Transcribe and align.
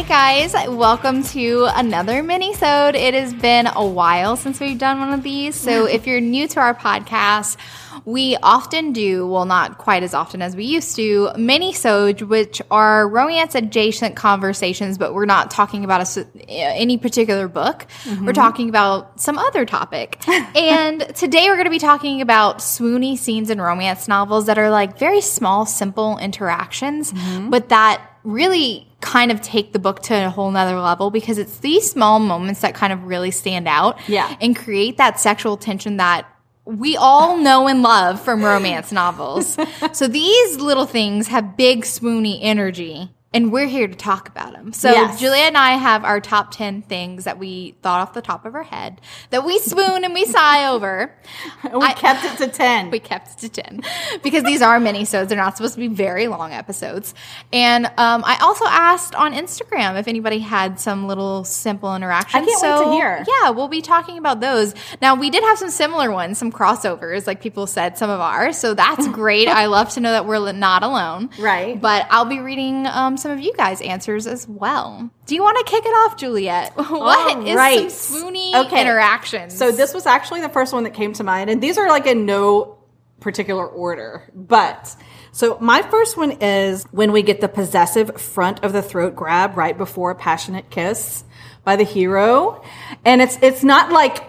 Hey 0.00 0.46
guys, 0.48 0.54
welcome 0.66 1.22
to 1.24 1.68
another 1.74 2.22
mini-sode. 2.22 2.94
It 2.94 3.12
has 3.12 3.34
been 3.34 3.66
a 3.66 3.84
while 3.84 4.34
since 4.34 4.58
we've 4.58 4.78
done 4.78 4.98
one 4.98 5.12
of 5.12 5.22
these. 5.22 5.54
So 5.54 5.84
if 5.84 6.06
you're 6.06 6.22
new 6.22 6.48
to 6.48 6.60
our 6.60 6.74
podcast, 6.74 7.58
we 8.06 8.34
often 8.42 8.94
do, 8.94 9.26
well, 9.26 9.44
not 9.44 9.76
quite 9.76 10.02
as 10.02 10.14
often 10.14 10.40
as 10.40 10.56
we 10.56 10.64
used 10.64 10.96
to, 10.96 11.32
mini-sodes, 11.36 12.24
which 12.24 12.62
are 12.70 13.06
romance 13.06 13.54
adjacent 13.54 14.16
conversations, 14.16 14.96
but 14.96 15.12
we're 15.12 15.26
not 15.26 15.50
talking 15.50 15.84
about 15.84 16.16
a 16.16 16.26
any 16.48 16.96
particular 16.96 17.46
book. 17.46 17.86
Mm-hmm. 18.04 18.24
We're 18.24 18.32
talking 18.32 18.70
about 18.70 19.20
some 19.20 19.36
other 19.36 19.66
topic. 19.66 20.18
and 20.56 21.14
today 21.14 21.50
we're 21.50 21.56
going 21.56 21.66
to 21.66 21.70
be 21.70 21.78
talking 21.78 22.22
about 22.22 22.60
swoony 22.60 23.18
scenes 23.18 23.50
in 23.50 23.60
romance 23.60 24.08
novels 24.08 24.46
that 24.46 24.56
are 24.56 24.70
like 24.70 24.98
very 24.98 25.20
small, 25.20 25.66
simple 25.66 26.16
interactions, 26.16 27.12
mm-hmm. 27.12 27.50
but 27.50 27.68
that 27.68 28.09
really 28.24 28.86
kind 29.00 29.30
of 29.32 29.40
take 29.40 29.72
the 29.72 29.78
book 29.78 30.00
to 30.02 30.14
a 30.26 30.30
whole 30.30 30.50
nother 30.50 30.78
level 30.78 31.10
because 31.10 31.38
it's 31.38 31.58
these 31.60 31.90
small 31.90 32.18
moments 32.18 32.60
that 32.60 32.74
kind 32.74 32.92
of 32.92 33.04
really 33.04 33.30
stand 33.30 33.66
out 33.66 33.98
Yeah. 34.08 34.36
and 34.40 34.54
create 34.54 34.98
that 34.98 35.18
sexual 35.18 35.56
tension 35.56 35.96
that 35.96 36.26
we 36.66 36.96
all 36.96 37.38
know 37.38 37.66
and 37.66 37.82
love 37.82 38.20
from 38.20 38.44
romance 38.44 38.92
novels. 38.92 39.56
So 39.92 40.06
these 40.06 40.56
little 40.58 40.86
things 40.86 41.28
have 41.28 41.56
big 41.56 41.82
swoony 41.82 42.38
energy 42.42 43.10
and 43.32 43.52
we're 43.52 43.68
here 43.68 43.86
to 43.86 43.94
talk 43.94 44.28
about 44.28 44.52
them. 44.54 44.72
So 44.72 44.90
Yes. 44.90 45.20
Julia 45.20 45.42
and 45.42 45.56
I 45.56 45.70
have 45.76 46.04
our 46.04 46.20
top 46.20 46.50
10 46.50 46.82
things 46.82 47.24
that 47.24 47.38
we 47.38 47.76
thought 47.80 48.00
off 48.00 48.12
the 48.12 48.22
top 48.22 48.44
of 48.44 48.56
our 48.56 48.64
head 48.64 49.00
that 49.30 49.44
we 49.44 49.60
swoon 49.60 50.02
and 50.04 50.12
we 50.12 50.24
sigh 50.24 50.66
over. 50.66 51.14
And 51.62 51.74
we 51.80 51.92
kept 51.94 52.24
it 52.24 52.44
to 52.44 52.48
10. 52.50 52.90
We 52.90 52.98
kept 52.98 53.30
it 53.44 53.48
to 53.52 53.62
10 53.62 53.82
because 54.24 54.42
these 54.42 54.62
are 54.62 54.80
mini 54.80 55.04
sodes. 55.04 55.28
They're 55.28 55.38
not 55.38 55.56
supposed 55.56 55.74
to 55.74 55.80
be 55.80 55.86
very 55.86 56.26
long 56.26 56.52
episodes. 56.52 57.14
And 57.52 57.86
um, 57.86 58.24
I 58.26 58.36
also 58.40 58.64
asked 58.66 59.14
on 59.14 59.32
Instagram 59.32 59.98
if 59.98 60.08
anybody 60.08 60.40
had 60.40 60.80
some 60.80 61.06
little 61.06 61.44
simple 61.44 61.94
interactions. 61.94 62.42
I 62.42 62.60
can't 62.60 62.80
wait 62.80 62.84
to 62.84 62.92
hear. 62.92 63.24
Yeah, 63.28 63.50
we'll 63.50 63.68
be 63.68 63.80
talking 63.80 64.18
about 64.18 64.40
those. 64.40 64.74
Now, 65.00 65.14
we 65.14 65.30
did 65.30 65.44
have 65.44 65.56
some 65.56 65.70
similar 65.70 66.10
ones, 66.10 66.38
some 66.38 66.50
crossovers, 66.50 67.28
like 67.28 67.40
people 67.40 67.68
said, 67.68 67.96
some 67.96 68.10
of 68.10 68.18
ours. 68.18 68.58
So 68.58 68.74
that's 68.74 69.06
great. 69.20 69.46
I 69.46 69.66
love 69.66 69.90
to 69.90 70.00
know 70.00 70.10
that 70.10 70.26
we're 70.26 70.50
not 70.52 70.82
alone. 70.82 71.30
Right. 71.38 71.80
But 71.80 72.08
I'll 72.10 72.24
be 72.24 72.40
reading 72.40 72.88
um, 72.88 73.16
some 73.20 73.30
of 73.32 73.40
you 73.40 73.52
guys' 73.54 73.80
answers 73.80 74.26
as 74.26 74.48
well. 74.48 75.10
Do 75.26 75.34
you 75.34 75.42
want 75.42 75.58
to 75.58 75.70
kick 75.70 75.84
it 75.84 75.88
off, 75.88 76.16
Juliet? 76.16 76.72
What 76.76 77.46
is 77.46 77.54
right. 77.56 77.90
some 77.90 78.22
swoony 78.24 78.54
Okay. 78.66 78.80
interactions? 78.80 79.56
So 79.56 79.70
this 79.70 79.94
was 79.94 80.06
actually 80.06 80.40
the 80.40 80.48
first 80.48 80.72
one 80.72 80.84
that 80.84 80.94
came 80.94 81.12
to 81.14 81.24
mind, 81.24 81.50
and 81.50 81.62
these 81.62 81.78
are 81.78 81.88
like 81.88 82.06
in 82.06 82.26
no 82.26 82.78
particular 83.20 83.66
order. 83.66 84.30
But 84.34 84.96
so 85.32 85.58
my 85.60 85.82
first 85.82 86.16
one 86.16 86.32
is 86.40 86.84
when 86.90 87.12
we 87.12 87.22
get 87.22 87.40
the 87.40 87.48
possessive 87.48 88.20
front 88.20 88.64
of 88.64 88.72
the 88.72 88.82
throat 88.82 89.14
grab 89.14 89.56
right 89.56 89.76
before 89.76 90.10
a 90.10 90.14
passionate 90.14 90.70
kiss 90.70 91.22
by 91.64 91.76
the 91.76 91.84
hero, 91.84 92.62
and 93.04 93.20
it's 93.22 93.38
it's 93.42 93.62
not 93.62 93.92
like 93.92 94.24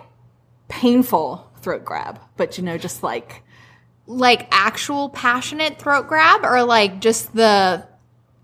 painful 0.68 1.50
throat 1.62 1.86
grab, 1.86 2.20
but 2.38 2.58
you 2.58 2.64
know, 2.64 2.78
just 2.78 3.04
like 3.04 3.44
like 4.08 4.48
actual 4.52 5.10
passionate 5.10 5.80
throat 5.80 6.08
grab 6.08 6.44
or 6.44 6.64
like 6.64 7.00
just 7.00 7.34
the 7.34 7.88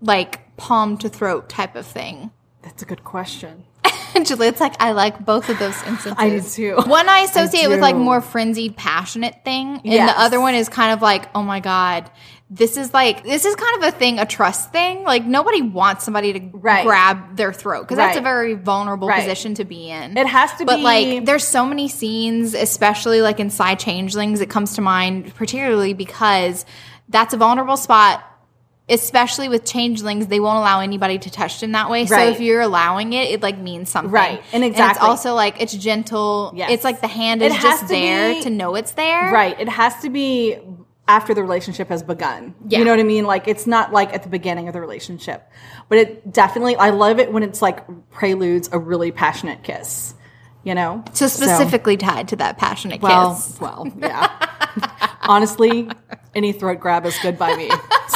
like 0.00 0.56
palm 0.56 0.96
to 0.98 1.08
throat 1.08 1.48
type 1.48 1.76
of 1.76 1.86
thing? 1.86 2.30
that's 2.62 2.82
a 2.82 2.86
good 2.86 3.04
question. 3.04 3.64
And 4.14 4.26
Juliet's 4.26 4.58
like, 4.58 4.74
I 4.80 4.92
like 4.92 5.24
both 5.24 5.48
of 5.50 5.58
those 5.58 5.76
instances. 5.82 6.14
I 6.16 6.30
do 6.30 6.40
too. 6.40 6.76
One 6.86 7.08
I 7.10 7.20
associate 7.20 7.66
I 7.66 7.68
with 7.68 7.80
like 7.80 7.94
more 7.94 8.20
frenzied, 8.22 8.74
passionate 8.74 9.44
thing, 9.44 9.76
and 9.76 9.80
Yes. 9.84 10.12
the 10.12 10.20
other 10.20 10.40
one 10.40 10.54
is 10.54 10.68
kind 10.70 10.92
of 10.94 11.02
like, 11.02 11.28
oh 11.34 11.42
my 11.42 11.60
god, 11.60 12.10
this 12.50 12.78
is 12.78 12.92
like 12.94 13.22
this 13.22 13.44
is 13.44 13.54
kind 13.54 13.82
of 13.82 13.94
a 13.94 13.96
thing, 13.96 14.18
a 14.18 14.24
trust 14.26 14.72
thing. 14.72 15.02
Like 15.04 15.24
nobody 15.26 15.60
wants 15.60 16.04
somebody 16.04 16.32
to 16.32 16.40
Right. 16.54 16.84
grab 16.86 17.36
their 17.36 17.52
throat 17.52 17.82
because 17.82 17.98
that's 17.98 18.16
a 18.16 18.22
very 18.22 18.54
vulnerable 18.54 19.08
Right. 19.08 19.20
position 19.20 19.54
to 19.54 19.64
be 19.64 19.90
in. 19.90 20.16
It 20.16 20.26
has 20.26 20.50
to 20.54 20.64
but 20.64 20.76
be- 20.76 20.82
But 20.82 20.84
like 20.84 21.24
there's 21.26 21.46
so 21.46 21.66
many 21.66 21.86
scenes, 21.88 22.54
especially 22.54 23.20
like 23.20 23.38
in 23.40 23.50
Psy-Changelings, 23.50 24.40
it 24.40 24.48
comes 24.48 24.72
to 24.76 24.80
mind 24.80 25.34
particularly 25.36 25.92
because 25.92 26.64
that's 27.10 27.34
a 27.34 27.36
vulnerable 27.36 27.76
spot. 27.76 28.24
Especially 28.88 29.48
with 29.48 29.64
changelings, 29.64 30.28
they 30.28 30.40
won't 30.40 30.58
allow 30.58 30.80
anybody 30.80 31.18
to 31.18 31.30
touch 31.30 31.60
them 31.60 31.72
that 31.72 31.90
way. 31.90 32.06
So 32.06 32.18
if 32.18 32.40
you're 32.40 32.62
allowing 32.62 33.12
it, 33.12 33.30
it 33.30 33.42
like 33.42 33.58
means 33.58 33.90
something. 33.90 34.10
Right. 34.10 34.42
And 34.52 34.64
it's 34.64 34.72
exactly. 34.72 35.06
also 35.06 35.34
like 35.34 35.60
it's 35.60 35.74
gentle. 35.74 36.52
Yes. 36.54 36.70
It's 36.72 36.84
like 36.84 37.00
the 37.00 37.08
hand 37.08 37.42
is 37.42 37.54
just 37.54 37.82
to 37.82 37.88
there 37.88 38.34
be- 38.34 38.42
to 38.42 38.50
know 38.50 38.74
it's 38.76 38.92
there. 38.92 39.30
Right. 39.30 39.58
It 39.60 39.68
has 39.68 40.00
to 40.02 40.10
be 40.10 40.58
after 41.06 41.34
the 41.34 41.42
relationship 41.42 41.88
has 41.88 42.02
begun. 42.02 42.54
Yeah. 42.66 42.78
You 42.78 42.84
know 42.84 42.90
what 42.90 43.00
I 43.00 43.04
mean? 43.04 43.24
Like 43.24 43.48
it's 43.48 43.66
not 43.66 43.92
like 43.92 44.12
at 44.12 44.22
the 44.22 44.28
beginning 44.28 44.68
of 44.68 44.74
the 44.74 44.80
relationship. 44.80 45.50
But 45.88 45.98
it 45.98 46.32
definitely 46.32 46.76
I 46.76 46.90
love 46.90 47.18
it 47.18 47.32
when 47.32 47.42
it's 47.42 47.62
like 47.62 47.84
preludes 48.10 48.68
a 48.72 48.78
really 48.78 49.10
passionate 49.10 49.62
kiss. 49.62 50.14
You 50.64 50.74
know? 50.74 51.04
So 51.12 51.28
specifically 51.28 51.96
tied 51.96 52.28
to 52.28 52.36
that 52.36 52.58
passionate 52.58 53.00
well, 53.00 53.34
kiss. 53.34 53.60
well, 53.60 53.90
yeah. 53.98 55.16
Honestly, 55.22 55.88
any 56.34 56.52
throat 56.52 56.80
grab 56.80 57.06
is 57.06 57.18
good 57.20 57.38
by 57.38 57.54
me. 57.56 57.70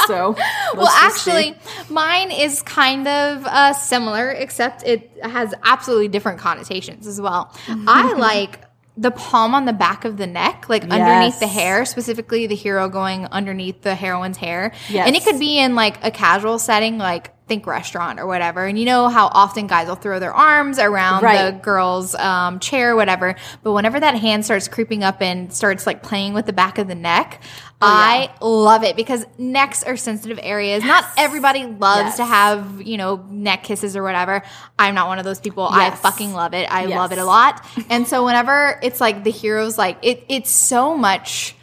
So 0.07 0.35
Well, 0.73 0.85
let's 0.85 1.21
see. 1.21 1.31
actually, 1.31 1.57
mine 1.89 2.31
is 2.31 2.61
kind 2.63 3.07
of 3.07 3.45
uh, 3.45 3.73
similar, 3.73 4.31
except 4.31 4.83
it 4.83 5.11
has 5.21 5.53
absolutely 5.63 6.07
different 6.07 6.39
connotations 6.39 7.07
as 7.07 7.19
well. 7.21 7.55
I 7.67 8.13
like 8.17 8.61
the 8.95 9.11
palm 9.11 9.55
on 9.55 9.65
the 9.65 9.73
back 9.73 10.05
of 10.05 10.17
the 10.17 10.27
neck, 10.27 10.65
like 10.69 10.83
underneath 10.83 11.39
the 11.39 11.47
hair, 11.47 11.85
specifically 11.85 12.47
the 12.47 12.55
hero 12.55 12.89
going 12.89 13.25
underneath 13.27 13.81
the 13.81 13.95
heroine's 13.95 14.37
hair. 14.37 14.71
Yes. 14.89 15.07
And 15.07 15.15
it 15.15 15.23
could 15.23 15.39
be 15.39 15.57
in 15.59 15.75
like 15.75 16.03
a 16.03 16.11
casual 16.11 16.59
setting, 16.59 16.97
like 16.97 17.32
think 17.47 17.67
restaurant 17.67 18.19
or 18.19 18.25
whatever. 18.25 18.65
And 18.65 18.79
you 18.79 18.85
know 18.85 19.09
how 19.09 19.27
often 19.27 19.67
guys 19.67 19.87
will 19.87 19.95
throw 19.95 20.17
their 20.19 20.33
arms 20.33 20.79
around 20.79 21.23
the 21.23 21.59
girl's 21.61 22.15
um, 22.15 22.59
chair 22.59 22.91
or 22.91 22.95
whatever. 22.95 23.35
But 23.63 23.73
whenever 23.73 23.99
that 23.99 24.15
hand 24.15 24.45
starts 24.45 24.67
creeping 24.67 25.03
up 25.03 25.21
and 25.21 25.51
starts 25.53 25.85
like 25.85 26.03
playing 26.03 26.33
with 26.33 26.45
the 26.45 26.53
back 26.53 26.77
of 26.77 26.87
the 26.87 26.95
neck, 26.95 27.41
Oh, 27.81 27.85
I 27.85 28.33
love 28.39 28.83
it 28.85 28.95
because 28.95 29.25
necks 29.37 29.83
are 29.83 29.97
sensitive 29.97 30.39
areas. 30.41 30.85
Not 30.85 31.03
everybody 31.17 31.65
loves 31.65 32.05
Yes. 32.11 32.15
to 32.17 32.23
have, 32.25 32.81
you 32.81 32.95
know, 32.95 33.17
neck 33.29 33.63
kisses 33.65 33.97
or 33.97 34.03
whatever. 34.03 34.41
I'm 34.79 34.95
not 34.95 35.07
one 35.07 35.19
of 35.19 35.25
those 35.25 35.41
people. 35.41 35.67
I 35.69 35.91
fucking 35.91 36.31
love 36.31 36.53
it. 36.53 36.71
I 36.71 36.85
Yes. 36.85 36.97
love 36.97 37.11
it 37.11 37.17
a 37.17 37.25
lot. 37.25 37.61
And 37.89 38.07
so 38.07 38.23
whenever 38.23 38.79
it's 38.81 39.01
like 39.01 39.25
the 39.25 39.31
hero's 39.31 39.77
like 39.77 39.97
it 40.01 40.23
it's 40.29 40.49
so 40.49 40.95
much 40.95 41.57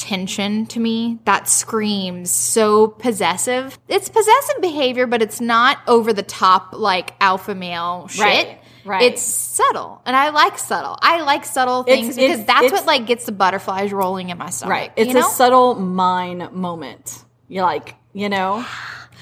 tension 0.00 0.66
to 0.66 0.80
me 0.80 1.18
that 1.24 1.48
screams 1.48 2.30
so 2.30 2.88
possessive. 2.88 3.78
It's 3.88 4.08
possessive 4.08 4.60
behavior, 4.60 5.06
but 5.06 5.22
it's 5.22 5.40
not 5.40 5.78
over 5.86 6.12
the 6.12 6.22
top 6.22 6.70
like 6.72 7.14
alpha 7.20 7.54
male 7.54 8.08
shit. 8.08 8.22
Right, 8.24 8.58
right. 8.84 9.02
It's 9.02 9.22
subtle. 9.22 10.00
And 10.06 10.16
I 10.16 10.30
like 10.30 10.58
subtle. 10.58 10.96
I 11.00 11.20
like 11.22 11.44
subtle 11.44 11.82
It's- 11.82 11.98
things 11.98 12.16
because 12.16 12.30
it's- 12.40 12.46
that's 12.46 12.64
it's- 12.66 12.72
what 12.80 12.86
like 12.86 13.06
gets 13.06 13.26
the 13.26 13.32
butterflies 13.32 13.92
rolling 13.92 14.30
in 14.30 14.38
my 14.38 14.50
stomach. 14.50 14.70
Right. 14.70 14.92
It's 14.96 15.08
you 15.08 15.14
know? 15.14 15.26
a 15.26 15.30
subtle 15.30 15.74
mine 15.74 16.48
moment. 16.52 17.24
You 17.48 17.62
like, 17.62 17.94
you 18.12 18.28
know? 18.28 18.64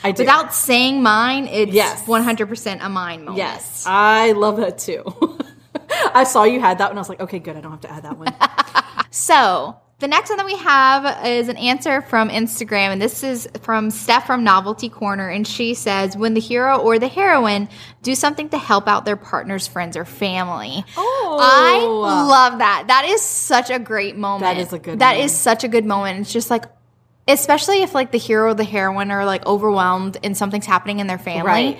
I 0.05 0.12
do. 0.12 0.22
Without 0.22 0.55
saying 0.55 1.03
mine, 1.03 1.47
it's 1.49 1.72
Yes. 1.72 2.05
100% 2.06 2.84
a 2.84 2.89
mine 2.89 3.21
moment. 3.25 3.39
Yes, 3.39 3.84
I 3.87 4.33
love 4.33 4.59
that 4.59 4.78
too. 4.78 5.03
I 6.15 6.25
saw 6.25 6.45
you 6.45 6.60
had 6.60 6.78
that 6.78 6.91
one. 6.91 6.99
I 6.99 7.00
was 7.00 7.09
like, 7.09 7.21
okay, 7.21 7.39
good. 7.41 7.56
I 7.56 7.60
don't 7.60 7.72
have 7.72 7.81
to 7.81 7.91
add 7.91 8.03
that 8.05 8.16
one. 8.19 8.33
So 9.10 9.75
the 10.00 10.09
next 10.09 10.31
one 10.31 10.36
that 10.36 10.47
we 10.47 10.56
have 10.56 11.26
is 11.26 11.48
an 11.48 11.56
answer 11.56 12.03
from 12.03 12.28
Instagram, 12.28 12.92
and 12.92 13.03
this 13.03 13.25
is 13.25 13.48
from 13.62 13.91
Steph 13.91 14.26
from 14.26 14.44
Novelty 14.44 14.88
Corner, 14.88 15.28
and 15.28 15.47
she 15.47 15.75
says, 15.75 16.16
"When 16.16 16.34
the 16.34 16.41
hero 16.41 16.78
or 16.78 16.98
the 16.98 17.09
heroine 17.09 17.69
do 18.03 18.14
something 18.14 18.48
to 18.50 18.59
help 18.59 18.86
out 18.86 19.04
their 19.04 19.16
partner's 19.16 19.66
friends 19.66 19.97
or 19.97 20.04
family." 20.04 20.84
Oh. 20.97 21.38
I 21.41 21.84
love 21.84 22.59
that. 22.59 22.84
That 22.86 23.06
is 23.06 23.22
such 23.22 23.70
a 23.70 23.78
great 23.78 24.16
moment. 24.16 24.42
That 24.42 24.59
is 24.59 24.72
a 24.72 24.78
good 24.78 25.00
That 25.00 25.19
is 25.19 25.32
such 25.32 25.64
a 25.64 25.69
good 25.69 25.84
moment. 25.84 26.21
It's 26.21 26.33
just 26.33 26.51
like. 26.51 26.65
Especially 27.30 27.83
if 27.83 27.94
like 27.94 28.10
the 28.10 28.16
hero 28.16 28.53
or 28.53 28.54
the 28.54 28.65
heroine 28.65 29.10
are 29.10 29.27
like 29.27 29.44
overwhelmed 29.44 30.16
and 30.24 30.34
something's 30.34 30.65
happening 30.65 31.01
in 31.01 31.06
their 31.06 31.18
family. 31.18 31.42
Right. 31.44 31.78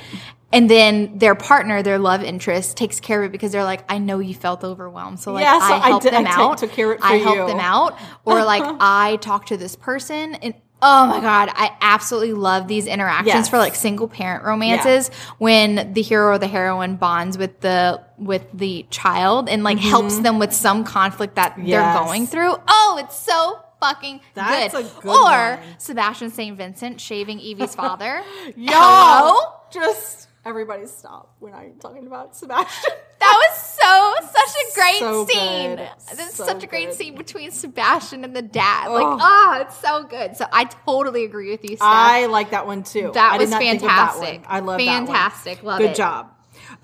And 0.53 0.71
then 0.71 1.19
their 1.19 1.35
partner, 1.35 1.83
their 1.83 1.99
love 1.99 2.23
interest, 2.23 2.77
takes 2.77 3.01
care 3.01 3.23
of 3.23 3.29
it 3.29 3.33
because 3.33 3.53
they're 3.53 3.65
like, 3.65 3.85
I 3.91 3.99
know 3.99 4.19
you 4.19 4.35
felt 4.35 4.65
overwhelmed. 4.65 5.21
So 5.21 5.33
like 5.33 5.43
Yeah, 5.45 5.59
so 5.59 5.75
I 5.75 5.77
I 5.79 5.89
helped 5.89 6.05
did- 6.05 6.13
them 6.15 6.27
I 6.27 6.31
out. 6.31 6.59
took 6.59 6.73
care 6.73 6.93
of 6.93 6.99
it 6.99 7.05
I 7.05 7.17
helped 7.17 7.39
you. 7.41 7.47
them 7.49 7.61
out. 7.61 7.99
Or 8.25 8.43
like 8.45 8.63
I 8.81 9.17
talked 9.17 9.49
to 9.49 9.57
this 9.59 9.77
person 9.77 10.37
and 10.37 10.55
oh 10.81 11.07
my 11.09 11.21
God, 11.21 11.51
I 11.55 11.77
absolutely 11.81 12.33
love 12.35 12.67
these 12.69 12.87
interactions 12.87 13.27
Yes. 13.35 13.49
for 13.51 13.59
like 13.59 13.75
single 13.75 14.07
parent 14.09 14.45
romances 14.45 15.11
when 15.39 15.93
the 15.93 16.01
hero 16.03 16.29
or 16.35 16.39
the 16.39 16.47
heroine 16.47 16.97
bonds 16.97 17.37
with 17.37 17.61
the 17.61 18.01
with 18.17 18.47
the 18.55 18.87
child 18.89 19.49
and 19.49 19.65
like 19.65 19.79
helps 19.79 20.19
them 20.21 20.39
with 20.39 20.53
some 20.55 20.85
conflict 20.85 21.35
that 21.35 21.53
Mm-hmm. 21.57 21.67
Yes. 21.67 21.95
they're 21.95 22.05
going 22.05 22.27
through. 22.27 22.55
Oh, 22.69 22.97
it's 23.03 23.19
so 23.19 23.59
fucking 23.81 24.21
That's 24.35 24.73
good. 24.73 24.87
good 25.03 25.09
or 25.11 25.57
one. 25.57 25.59
Sebastian 25.79 26.31
St. 26.31 26.57
Vincent 26.57 27.01
shaving 27.01 27.39
Evie's 27.41 27.75
father. 27.75 28.23
Yo, 28.57 28.73
Hello? 28.73 29.53
just 29.73 30.29
everybody 30.45 30.87
stop 30.87 31.35
when 31.41 31.55
I'm 31.55 31.75
talking 31.81 32.07
about 32.07 32.37
Sebastian. 32.37 32.93
That 33.21 33.35
was 33.51 33.59
so 33.59 34.29
such 34.33 34.55
a 34.63 34.75
great 34.75 34.99
So 35.01 35.27
scene. 35.27 35.77
This 36.17 36.29
is 36.29 36.35
So 36.35 36.45
such 36.47 36.63
a 36.63 36.69
great 36.69 36.91
good. 36.91 36.95
scene 36.95 37.17
between 37.17 37.51
Sebastian 37.51 38.23
and 38.23 38.35
the 38.35 38.43
dad. 38.43 38.93
Like, 38.93 39.05
Oh. 39.05 39.19
oh, 39.21 39.59
it's 39.61 39.77
so 39.81 40.05
good. 40.05 40.37
So 40.37 40.47
I 40.53 40.65
totally 40.87 41.25
agree 41.25 41.51
with 41.51 41.65
you, 41.65 41.71
Steph. 41.77 41.81
I 41.83 42.27
like 42.27 42.51
that 42.53 42.69
one 42.69 42.85
too. 42.85 43.11
That 43.15 43.33
I 43.33 43.39
did 43.39 43.43
was 43.43 43.51
not 43.51 43.59
that 43.61 43.81
fantastic. 43.81 44.41
one. 44.43 44.47
I 44.49 44.61
love 44.61 44.79
that 44.79 44.85
Fantastic. 44.87 45.63
Love 45.65 45.79
Good 45.81 45.91
it. 45.91 45.97
job. 45.97 46.31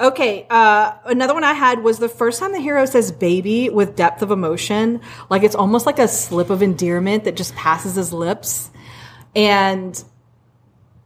Okay, 0.01 0.45
uh, 0.51 0.95
another 1.05 1.35
one 1.35 1.45
I 1.45 1.53
had 1.53 1.85
was 1.85 2.01
the 2.01 2.09
first 2.09 2.41
time 2.41 2.51
the 2.51 2.59
hero 2.61 2.85
says 2.85 3.13
"baby" 3.13 3.71
with 3.71 3.95
depth 3.95 4.21
of 4.21 4.33
emotion, 4.33 5.01
like 5.31 5.45
it's 5.45 5.55
almost 5.55 5.87
like 5.87 6.01
a 6.01 6.09
slip 6.09 6.51
of 6.51 6.63
endearment 6.63 7.23
that 7.25 7.37
just 7.37 7.55
passes 7.55 7.95
his 7.95 8.13
lips, 8.13 8.71
and 9.37 10.03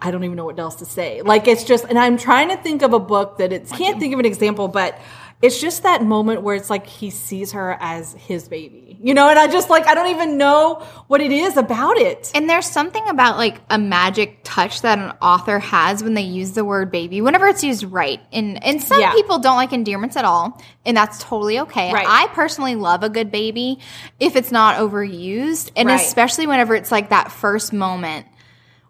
I 0.01 0.11
don't 0.11 0.23
even 0.25 0.37
know 0.37 0.45
what 0.45 0.59
else 0.59 0.77
to 0.77 0.85
say. 0.85 1.23
Like 1.23 1.49
it's 1.49 1.65
just, 1.65 1.85
and 1.85 1.99
I'm 1.99 2.17
trying 2.19 2.49
to 2.51 2.57
think 2.57 2.83
of 2.83 2.93
a 2.93 3.01
book 3.01 3.39
that 3.39 3.53
it's 3.53 3.73
can't 3.73 3.99
think 3.99 4.15
of 4.15 4.21
an 4.21 4.27
example, 4.27 4.69
but 4.69 4.99
it's 5.41 5.61
just 5.61 5.85
that 5.85 6.03
moment 6.03 6.43
where 6.43 6.57
it's 6.57 6.69
like 6.71 6.85
he 6.87 7.11
sees 7.11 7.53
her 7.53 7.77
as 7.81 8.13
his 8.15 8.49
baby, 8.49 8.99
you 9.01 9.15
know, 9.15 9.29
and 9.29 9.39
I 9.39 9.47
just 9.47 9.71
like 9.71 9.87
I 9.87 9.95
don't 9.95 10.09
even 10.11 10.37
know 10.37 10.77
what 11.09 11.21
it 11.21 11.31
is 11.33 11.57
about 11.57 11.97
it. 11.97 12.31
And 12.35 12.49
there's 12.51 12.67
something 12.67 13.07
about 13.09 13.37
like 13.37 13.61
a 13.71 13.79
magic 13.79 14.41
touch 14.45 14.83
that 14.83 14.99
an 14.99 15.11
author 15.23 15.59
has 15.61 16.03
when 16.03 16.15
they 16.15 16.23
use 16.23 16.53
the 16.53 16.65
word 16.65 16.91
baby, 16.91 17.21
whenever 17.21 17.47
it's 17.47 17.63
used 17.65 17.85
right. 17.85 18.21
And 18.33 18.63
and 18.65 18.83
some 18.83 19.01
Yeah. 19.01 19.13
people 19.15 19.39
don't 19.39 19.57
like 19.57 19.73
endearments 19.73 20.17
at 20.17 20.25
all, 20.25 20.61
and 20.85 20.97
that's 20.97 21.23
totally 21.23 21.59
okay. 21.61 21.93
Right. 21.93 22.07
I 22.09 22.27
personally 22.35 22.75
love 22.75 23.05
a 23.05 23.09
good 23.09 23.31
baby 23.31 23.79
if 24.19 24.35
it's 24.37 24.51
not 24.53 24.77
overused, 24.77 25.71
and 25.77 25.89
Right. 25.89 26.01
especially 26.01 26.47
whenever 26.49 26.75
it's 26.75 26.91
like 26.93 27.11
that 27.11 27.31
first 27.33 27.73
moment 27.73 28.27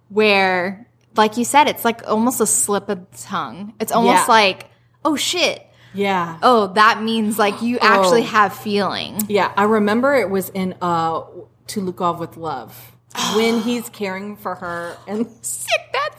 where, 0.09 0.88
like 1.19 1.37
you 1.37 1.45
said, 1.45 1.69
it's 1.69 1.85
like 1.85 2.07
almost 2.09 2.41
a 2.41 2.47
slip 2.47 2.89
of 2.89 2.99
the 3.11 3.19
tongue. 3.19 3.75
It's 3.81 3.93
almost 3.93 4.23
Yeah. 4.29 4.33
like, 4.35 4.67
oh 5.05 5.17
shit. 5.17 5.63
Yeah. 5.93 6.39
Oh, 6.43 6.69
that 6.69 7.03
means 7.03 7.39
like 7.39 7.61
you 7.61 7.79
actually 7.81 8.23
Oh. 8.23 8.27
have 8.27 8.55
feeling. 8.57 9.19
Yeah, 9.29 9.53
I 9.57 9.65
remember 9.65 10.15
it 10.15 10.31
was 10.31 10.49
in 10.51 10.75
uh 10.81 11.23
To 11.69 11.81
Look 11.81 12.01
Off 12.01 12.19
with 12.21 12.37
Love 12.37 12.93
when 13.37 13.61
he's 13.61 13.89
caring 13.91 14.37
for 14.37 14.55
her 14.55 14.97
and 15.07 15.27
Sick 15.43 15.65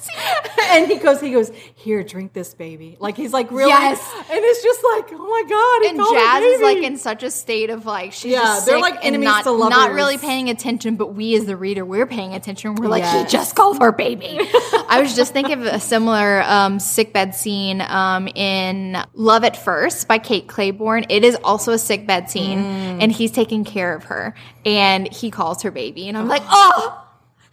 scene. 0.01 0.15
and 0.69 0.87
he 0.87 0.95
goes 0.95 1.19
he 1.19 1.31
goes 1.31 1.51
here 1.75 2.03
drink 2.03 2.31
this 2.31 2.53
baby 2.53 2.95
like 3.01 3.17
he's 3.17 3.33
like 3.33 3.51
really 3.51 3.67
Yes. 3.69 3.99
and 4.15 4.39
it's 4.41 4.63
just 4.63 4.79
like 4.93 5.09
oh 5.11 5.27
my 5.29 5.43
god 5.49 5.89
and 5.89 6.15
Jazz 6.15 6.43
is 6.55 6.61
like 6.61 6.77
in 6.77 6.97
such 6.97 7.21
a 7.21 7.29
state 7.29 7.69
of 7.69 7.85
like 7.85 8.13
she's 8.13 8.31
Yeah, 8.31 8.43
just 8.43 8.65
they're 8.65 8.79
like 8.79 8.95
and 8.95 9.03
enemies 9.07 9.25
not, 9.27 9.43
to 9.43 9.57
not 9.57 9.91
really 9.91 10.17
paying 10.17 10.49
attention, 10.49 10.95
but 10.95 11.15
we 11.15 11.35
as 11.35 11.45
the 11.47 11.57
reader 11.57 11.83
we're 11.83 12.07
paying 12.07 12.33
attention. 12.33 12.75
We're 12.75 12.87
like, 12.87 13.03
Yes. 13.03 13.29
he 13.29 13.37
just 13.37 13.55
called 13.57 13.81
her 13.81 13.91
baby. 13.91 14.39
I 14.89 15.01
was 15.01 15.15
just 15.15 15.31
thinking 15.33 15.53
of 15.53 15.65
a 15.65 15.79
similar 15.79 16.41
um, 16.43 16.79
sickbed 16.79 17.35
scene 17.35 17.79
um, 17.81 18.27
in 18.27 18.97
Love 19.13 19.43
at 19.43 19.55
First 19.55 20.07
by 20.07 20.17
Kate 20.17 20.47
Clayborn. 20.47 21.05
It 21.09 21.23
is 21.23 21.35
also 21.43 21.71
a 21.73 21.77
sickbed 21.77 22.29
scene, 22.29 22.59
Mm. 22.59 23.03
and 23.03 23.11
he's 23.11 23.31
taking 23.31 23.63
care 23.63 23.93
of 23.95 24.05
her, 24.05 24.33
and 24.65 25.07
he 25.13 25.29
calls 25.31 25.61
her 25.63 25.71
baby, 25.71 26.07
and 26.09 26.17
I'm 26.17 26.27
like, 26.27 26.41
oh. 26.49 27.05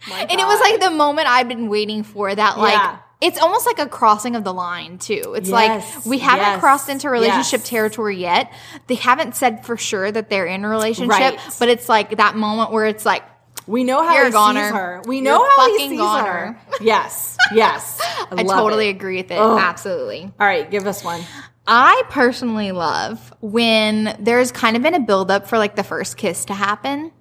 My 0.09 0.19
And 0.21 0.31
it 0.39 0.45
was 0.45 0.59
like 0.59 0.79
the 0.79 0.91
moment 0.91 1.27
I've 1.27 1.47
been 1.47 1.69
waiting 1.69 2.03
for 2.03 2.33
that 2.33 2.57
like 2.59 2.73
Yeah. 2.73 2.97
it's 3.19 3.39
almost 3.39 3.65
like 3.65 3.79
a 3.79 3.87
crossing 3.87 4.35
of 4.35 4.43
the 4.43 4.53
line 4.53 4.99
too. 4.99 5.33
It's 5.35 5.49
Yes, 5.49 5.95
like 5.97 6.05
we 6.05 6.19
haven't 6.19 6.45
yes, 6.45 6.59
crossed 6.59 6.87
into 6.89 7.09
relationship 7.09 7.61
yes. 7.61 7.69
territory 7.69 8.17
yet. 8.17 8.51
They 8.85 8.95
haven't 8.95 9.35
said 9.35 9.65
for 9.65 9.75
sure 9.75 10.11
that 10.11 10.29
they're 10.29 10.45
in 10.45 10.63
a 10.63 10.69
relationship, 10.69 11.19
Right. 11.19 11.39
but 11.59 11.67
it's 11.69 11.89
like 11.89 12.17
that 12.17 12.35
moment 12.35 12.71
where 12.71 12.85
it's 12.85 13.05
like 13.05 13.23
we 13.67 13.83
know 13.83 14.01
how 14.01 14.15
You're 14.15 14.25
he 14.25 14.31
sees 14.31 14.71
her 14.71 15.01
we 15.05 15.17
You're 15.17 15.25
know 15.25 15.43
a 15.43 15.49
how 15.55 15.67
he 15.67 15.73
fucking 15.73 15.89
sees 15.91 15.99
goner. 15.99 16.31
her 16.53 16.61
yes 16.81 17.37
yes 17.53 17.99
I, 18.31 18.41
love 18.41 18.57
totally 18.59 18.87
it. 18.87 18.95
agree 18.95 19.17
with 19.17 19.31
it. 19.31 19.37
Ugh. 19.37 19.59
Absolutely. 19.61 20.31
all 20.39 20.47
right 20.47 20.69
give 20.69 20.87
us 20.87 21.03
one 21.03 21.21
I 21.67 22.03
personally 22.09 22.71
love 22.71 23.33
when 23.41 24.15
there's 24.21 24.53
kind 24.53 24.77
of 24.77 24.83
been 24.83 24.93
a 24.93 25.01
buildup 25.01 25.47
for 25.47 25.57
like 25.57 25.75
the 25.75 25.83
first 25.83 26.15
kiss 26.15 26.45
to 26.45 26.53
happen. 26.53 27.11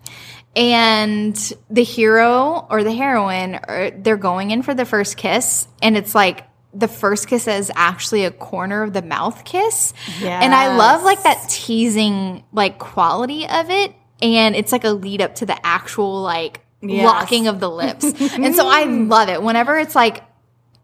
And 0.54 1.36
the 1.68 1.82
hero 1.82 2.66
or 2.70 2.84
the 2.84 2.92
heroine, 2.92 3.56
or 3.68 3.90
they're 3.90 4.16
going 4.16 4.52
in 4.52 4.62
for 4.62 4.72
the 4.72 4.84
first 4.86 5.16
kiss, 5.16 5.66
and 5.82 5.96
it's 5.96 6.14
like 6.14 6.46
the 6.72 6.88
first 6.88 7.28
kiss 7.28 7.46
is 7.48 7.70
actually 7.74 8.24
a 8.24 8.30
corner 8.30 8.82
of 8.82 8.92
the 8.92 9.02
mouth 9.02 9.44
kiss. 9.44 9.92
And 10.22 10.54
I 10.54 10.76
love 10.76 11.02
like 11.02 11.22
that 11.24 11.48
teasing 11.50 12.44
like 12.52 12.78
quality 12.78 13.46
of 13.48 13.68
it. 13.68 13.94
And 14.22 14.56
it's 14.56 14.72
like 14.72 14.84
a 14.84 14.90
lead 14.90 15.20
up 15.20 15.34
to 15.36 15.46
the 15.46 15.66
actual 15.66 16.22
like 16.22 16.60
Yes. 16.82 17.04
locking 17.04 17.46
of 17.48 17.58
the 17.58 17.70
lips. 17.70 18.04
and 18.34 18.54
so 18.54 18.68
I 18.68 18.84
love 18.84 19.28
it. 19.28 19.42
Whenever 19.42 19.78
it's 19.78 19.94
like 19.94 20.22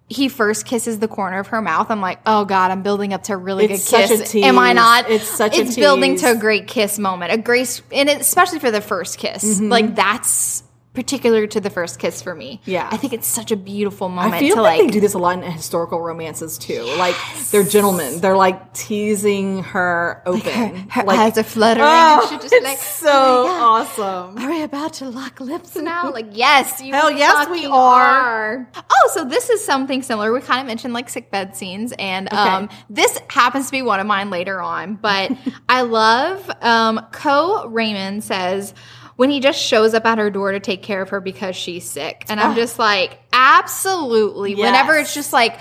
he 0.08 0.28
first 0.28 0.66
kisses 0.66 0.98
the 0.98 1.08
corner 1.08 1.38
of 1.38 1.48
her 1.48 1.62
mouth, 1.62 1.90
I'm 1.90 2.00
like, 2.00 2.18
oh 2.26 2.44
god, 2.44 2.70
I'm 2.70 2.82
building 2.82 3.12
up 3.12 3.22
to 3.24 3.34
a 3.34 3.36
really 3.36 3.66
It's 3.66 3.90
good 3.90 4.08
such 4.08 4.32
kiss. 4.32 4.34
Am 4.36 4.58
I 4.58 4.72
not? 4.72 5.10
It's 5.10 5.28
such 5.28 5.56
a 5.56 5.62
It's 5.62 5.76
building 5.76 6.16
to 6.18 6.32
a 6.32 6.34
great 6.34 6.66
kiss 6.66 6.98
moment, 6.98 7.32
a 7.32 7.38
grace, 7.38 7.82
and 7.92 8.08
it, 8.08 8.20
especially 8.20 8.58
for 8.58 8.70
the 8.70 8.80
first 8.80 9.18
kiss. 9.18 9.44
Mm-hmm. 9.44 9.68
Like 9.68 9.94
that's 9.94 10.64
particular 10.94 11.46
to 11.46 11.60
the 11.60 11.70
first 11.70 11.98
kiss 11.98 12.20
for 12.20 12.34
me. 12.34 12.60
Yeah. 12.66 12.88
I 12.90 12.98
think 12.98 13.12
it's 13.14 13.26
such 13.26 13.50
a 13.50 13.56
beautiful 13.56 14.08
moment 14.10 14.34
I 14.34 14.40
feel 14.40 14.56
to 14.56 14.62
like, 14.62 14.78
like. 14.78 14.88
they 14.88 14.92
do 14.92 15.00
this 15.00 15.14
a 15.14 15.18
lot 15.18 15.42
in 15.42 15.50
historical 15.50 16.00
romances 16.00 16.58
too. 16.58 16.82
Like 16.98 17.16
they're 17.50 17.64
gentlemen. 17.64 18.20
They're 18.20 18.36
like 18.36 18.74
teasing 18.74 19.62
her 19.64 20.22
open. 20.26 20.90
her 20.90 21.04
like, 21.04 21.18
eyes 21.18 21.38
are 21.38 21.42
fluttering, 21.42 21.86
Oh, 21.88 22.20
and 22.20 22.28
she 22.28 22.36
just 22.36 22.52
it's 22.52 22.64
like, 22.64 22.78
so 22.78 23.08
"Oh 23.10 23.46
awesome. 23.48 24.36
Are 24.38 24.50
we 24.50 24.62
about 24.62 24.92
to 24.94 25.08
lock 25.08 25.40
lips 25.40 25.76
now? 25.76 26.02
Like, 26.12 26.26
yes, 26.32 26.82
you 26.82 26.92
Hell 26.92 27.10
yes, 27.10 27.48
we 27.48 27.62
fucking 27.62 27.72
are. 27.72 28.68
Oh, 28.76 29.10
so 29.14 29.24
this 29.24 29.48
is 29.48 29.64
something 29.64 30.02
similar. 30.02 30.30
We 30.30 30.40
kind 30.40 30.60
of 30.60 30.66
mentioned 30.66 30.92
like 30.92 31.08
sick 31.08 31.30
bed 31.30 31.56
scenes, 31.56 31.94
and 31.98 32.30
um, 32.34 32.68
this 32.90 33.18
happens 33.30 33.66
to 33.66 33.72
be 33.72 33.80
one 33.80 33.98
of 33.98 34.06
mine 34.06 34.28
later 34.28 34.60
on. 34.60 34.96
But 34.96 35.32
I 35.70 35.82
love 35.82 36.50
um, 36.60 37.06
Co 37.12 37.66
Raymond 37.68 38.24
says 38.24 38.74
when 39.16 39.30
he 39.30 39.40
just 39.40 39.60
shows 39.60 39.94
up 39.94 40.04
at 40.06 40.18
her 40.18 40.30
door 40.30 40.52
to 40.52 40.60
take 40.60 40.82
care 40.82 41.02
of 41.02 41.10
her 41.10 41.20
because 41.20 41.56
she's 41.56 41.88
sick, 41.88 42.24
and 42.28 42.40
I'm 42.40 42.52
ah. 42.52 42.54
just 42.54 42.78
like, 42.78 43.18
absolutely. 43.32 44.54
Whenever 44.54 44.94
it's 44.94 45.14
just 45.14 45.32
like. 45.32 45.58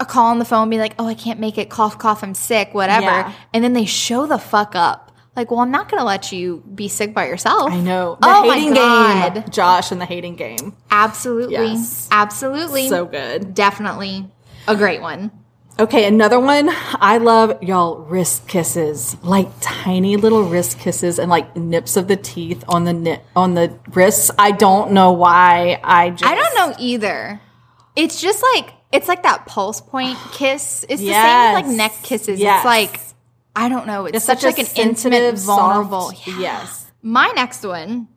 A 0.00 0.06
call 0.06 0.26
on 0.26 0.38
the 0.38 0.44
phone, 0.44 0.70
be 0.70 0.78
like, 0.78 0.94
"Oh, 1.00 1.08
I 1.08 1.14
can't 1.14 1.40
make 1.40 1.58
it. 1.58 1.70
Cough, 1.70 1.98
cough. 1.98 2.22
I'm 2.22 2.32
sick. 2.32 2.72
Whatever." 2.72 3.06
Yeah. 3.06 3.32
And 3.52 3.64
then 3.64 3.72
they 3.72 3.84
show 3.84 4.26
the 4.26 4.38
fuck 4.38 4.76
up. 4.76 5.08
Like, 5.38 5.50
well, 5.50 5.60
I'm 5.60 5.70
not 5.72 5.88
going 5.88 6.00
to 6.00 6.04
let 6.04 6.32
you 6.32 6.64
be 6.74 6.88
sick 6.88 7.14
by 7.14 7.26
yourself. 7.26 7.70
I 7.70 7.80
know. 7.80 8.16
The 8.20 8.26
oh 8.28 8.46
my 8.46 8.74
God. 8.74 9.34
game. 9.34 9.44
Josh 9.50 9.92
and 9.92 10.00
the 10.00 10.04
hating 10.04 10.34
game. 10.34 10.76
Absolutely. 10.90 11.54
Yes. 11.54 12.08
Absolutely. 12.10 12.88
So 12.88 13.06
good. 13.06 13.54
Definitely 13.54 14.28
a 14.66 14.74
great 14.74 15.00
one. 15.00 15.30
Okay, 15.80 16.08
another 16.08 16.40
one. 16.40 16.68
I 16.96 17.18
love 17.18 17.62
y'all 17.62 17.98
wrist 17.98 18.48
kisses, 18.48 19.16
like 19.22 19.48
tiny 19.60 20.16
little 20.16 20.42
wrist 20.42 20.80
kisses 20.80 21.20
and 21.20 21.30
like 21.30 21.54
nips 21.56 21.96
of 21.96 22.08
the 22.08 22.16
teeth 22.16 22.64
on 22.68 22.82
the 22.82 22.92
nip 22.92 23.22
on 23.36 23.54
the 23.54 23.78
wrists. 23.90 24.28
I 24.36 24.50
don't 24.50 24.90
know 24.90 25.12
why. 25.12 25.80
I 25.84 26.10
just 26.10 26.24
I 26.28 26.34
don't 26.34 26.54
know 26.56 26.74
either. 26.80 27.40
It's 27.94 28.20
just 28.20 28.44
like 28.54 28.72
it's 28.90 29.06
like 29.06 29.22
that 29.22 29.46
pulse 29.46 29.80
point 29.80 30.18
kiss. 30.32 30.84
It's 30.88 31.00
the 31.00 31.06
same 31.06 31.14
Yes. 31.14 31.56
with 31.56 31.66
like 31.66 31.76
neck 31.76 31.92
kisses. 32.02 32.40
Yes. 32.40 32.58
It's 32.58 32.64
like 32.64 33.00
I 33.54 33.68
don't 33.68 33.86
know. 33.86 34.06
It's, 34.06 34.16
It's 34.16 34.24
such, 34.24 34.40
such 34.40 34.56
like 34.56 34.68
an 34.68 34.88
intimate, 34.88 35.38
vulnerable. 35.38 36.12
Yeah. 36.26 36.40
yes. 36.40 36.90
My 37.02 37.28
next 37.36 37.64
one 37.64 38.08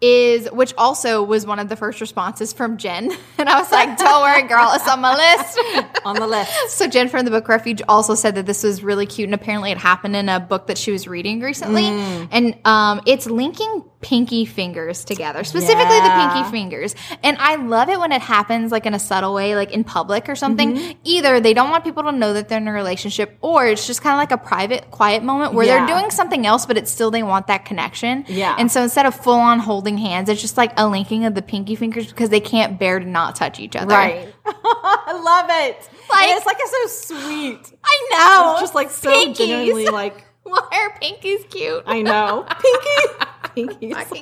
is 0.00 0.48
which 0.52 0.72
also 0.78 1.22
was 1.22 1.44
one 1.44 1.58
of 1.58 1.68
the 1.68 1.74
first 1.76 2.00
responses 2.00 2.52
from 2.52 2.76
Jen, 2.76 3.10
and 3.38 3.48
I 3.48 3.58
was 3.58 3.70
like, 3.72 3.98
"Don't 3.98 4.22
worry, 4.22 4.46
girl, 4.46 4.70
it's 4.74 4.88
on 4.88 5.00
my 5.00 5.14
list." 5.14 5.58
on 6.04 6.16
the 6.16 6.26
list. 6.26 6.52
So 6.70 6.86
Jen 6.86 7.08
from 7.08 7.24
the 7.24 7.30
Book 7.30 7.48
Refuge 7.48 7.82
also 7.88 8.14
said 8.14 8.34
that 8.36 8.46
this 8.46 8.62
was 8.62 8.82
really 8.82 9.06
cute, 9.06 9.26
and 9.26 9.34
apparently 9.34 9.70
it 9.70 9.78
happened 9.78 10.16
in 10.16 10.28
a 10.28 10.40
book 10.40 10.68
that 10.68 10.78
she 10.78 10.92
was 10.92 11.08
reading 11.08 11.40
recently. 11.40 11.82
Mm. 11.82 12.28
And 12.30 12.58
um, 12.64 13.00
it's 13.06 13.26
linking 13.26 13.84
pinky 14.00 14.44
fingers 14.44 15.04
together, 15.04 15.42
specifically 15.42 15.96
Yeah. 15.96 16.28
the 16.28 16.32
pinky 16.34 16.50
fingers. 16.52 16.94
And 17.24 17.36
I 17.40 17.56
love 17.56 17.88
it 17.88 17.98
when 17.98 18.12
it 18.12 18.22
happens 18.22 18.70
like 18.70 18.86
in 18.86 18.94
a 18.94 18.98
subtle 18.98 19.34
way, 19.34 19.56
like 19.56 19.72
in 19.72 19.82
public 19.82 20.28
or 20.28 20.36
something. 20.36 20.76
Mm-hmm. 20.76 20.98
Either 21.02 21.40
they 21.40 21.52
don't 21.52 21.70
want 21.70 21.82
people 21.82 22.04
to 22.04 22.12
know 22.12 22.32
that 22.34 22.48
they're 22.48 22.58
in 22.58 22.68
a 22.68 22.72
relationship, 22.72 23.36
or 23.40 23.66
it's 23.66 23.86
just 23.88 24.00
kind 24.00 24.14
of 24.14 24.18
like 24.18 24.30
a 24.30 24.38
private, 24.42 24.90
quiet 24.92 25.24
moment 25.24 25.52
where 25.52 25.66
Yeah. 25.66 25.84
they're 25.84 25.96
doing 25.98 26.10
something 26.12 26.46
else, 26.46 26.64
but 26.64 26.76
it's 26.78 26.90
still 26.92 27.10
they 27.10 27.24
want 27.24 27.48
that 27.48 27.64
connection. 27.64 28.24
Yeah. 28.28 28.54
And 28.56 28.70
so 28.70 28.82
instead 28.82 29.04
of 29.06 29.14
full 29.16 29.40
on 29.40 29.58
holding 29.58 29.98
hands, 29.98 30.28
it's 30.28 30.40
just 30.40 30.56
like 30.56 30.72
a 30.76 30.86
linking 30.86 31.24
of 31.24 31.34
the 31.34 31.42
pinky 31.42 31.74
fingers 31.74 32.06
because 32.06 32.30
they 32.30 32.40
can't 32.40 32.78
bear 32.78 33.00
to 33.00 33.06
not 33.06 33.34
touch 33.34 33.58
each 33.58 33.74
other. 33.74 33.94
Right. 33.94 34.32
I 34.46 35.12
love 35.12 35.46
it. 35.66 35.88
Like- 36.10 36.28
And 36.28 36.36
it's 36.38 36.46
like 36.46 36.56
it's 36.60 37.06
so 37.08 37.16
sweet. 37.16 37.72
I 37.84 38.08
know. 38.12 38.52
It's 38.52 38.60
just 38.60 38.74
like 38.76 38.90
so 38.90 39.10
Pinkies. 39.12 39.36
genuinely 39.38 39.86
like 39.86 40.24
Why 40.44 40.60
are 40.72 40.98
pinkies 41.00 41.50
cute? 41.50 41.82
I 41.86 42.00
know. 42.00 42.46
Pinky. 42.62 43.27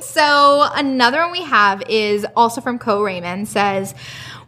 So 0.03 0.69
another 0.75 1.21
one 1.21 1.33
we 1.33 1.43
have 1.43 1.83
is 1.89 2.27
also 2.37 2.61
from 2.61 2.79
Co 2.79 3.03
Raymond 3.03 3.49
says 3.49 3.95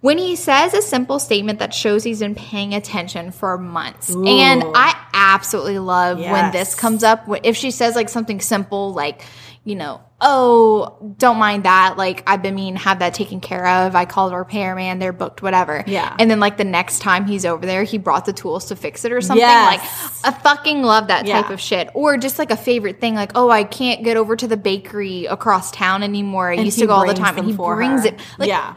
when 0.01 0.17
he 0.17 0.37
says 0.37 0.75
a 0.75 0.83
simple 0.83 1.19
statement 1.19 1.59
that 1.59 1.75
shows 1.75 2.05
he's 2.05 2.21
been 2.21 2.35
paying 2.35 2.75
attention 2.75 3.33
for 3.33 3.59
months. 3.59 4.15
And 4.15 4.63
I 4.75 4.95
absolutely 5.13 5.81
love 5.81 6.19
when 6.21 6.53
this 6.53 6.75
comes 6.75 7.03
up. 7.03 7.29
If 7.43 7.57
she 7.57 7.71
says 7.71 7.97
like 7.97 8.09
something 8.09 8.41
simple 8.41 8.93
like 8.93 9.23
you 9.69 9.77
know, 9.77 10.01
oh, 10.21 11.15
don't 11.19 11.37
mind 11.37 11.65
that. 11.65 11.97
Like, 11.99 12.23
I've 12.27 12.41
been 12.43 12.55
meaning 12.55 12.75
to 12.75 12.81
have 12.81 13.01
that 13.01 13.13
taken 13.13 13.41
care 13.41 13.67
of. 13.67 13.95
I 13.95 14.07
called 14.07 14.33
a 14.33 14.37
repairman, 14.37 14.99
they're 14.99 15.13
booked, 15.13 15.43
whatever. 15.43 15.85
Yeah. 15.87 16.17
And 16.19 16.31
then, 16.31 16.41
like, 16.41 16.57
the 16.57 16.65
next 16.65 17.01
time 17.01 17.27
he's 17.27 17.45
over 17.45 17.67
there, 17.67 17.85
he 17.85 17.99
brought 17.99 18.25
the 18.25 18.33
tools 18.33 18.65
to 18.67 18.77
fix 18.77 19.05
it 19.05 19.13
or 19.13 19.21
something. 19.21 19.41
Yes. 19.43 20.23
Like, 20.25 20.35
I 20.35 20.39
fucking 20.39 20.83
love 20.83 21.09
that 21.09 21.27
type 21.27 21.51
of 21.51 21.61
shit. 21.61 21.91
Or 21.93 22.17
just 22.17 22.39
like 22.39 22.51
a 22.51 22.57
favorite 22.57 22.99
thing, 22.99 23.15
like, 23.15 23.33
oh, 23.35 23.51
I 23.51 23.65
can't 23.65 24.03
get 24.03 24.17
over 24.17 24.37
to 24.37 24.49
the 24.49 24.57
bakery 24.57 25.27
across 25.27 25.71
town 25.71 26.03
anymore. 26.03 26.51
I 26.51 26.55
And 26.55 26.65
used 26.65 26.79
to 26.79 26.87
go 26.87 26.95
all 26.95 27.07
the 27.07 27.13
time, 27.13 27.37
and 27.37 27.47
he 27.47 27.55
brings 27.55 28.03
her. 28.03 28.09
it. 28.09 28.21
Like, 28.39 28.49
yeah. 28.49 28.75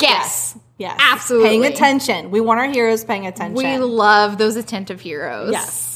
yes. 0.00 0.56
Yes. 0.78 0.98
Absolutely. 1.00 1.48
Paying 1.48 1.64
attention. 1.66 2.30
We 2.30 2.40
want 2.40 2.60
our 2.60 2.66
heroes 2.66 3.04
paying 3.04 3.26
attention. 3.26 3.54
We 3.54 3.78
love 3.78 4.38
those 4.38 4.56
attentive 4.56 5.00
heroes. 5.00 5.52
Yes. 5.52 5.91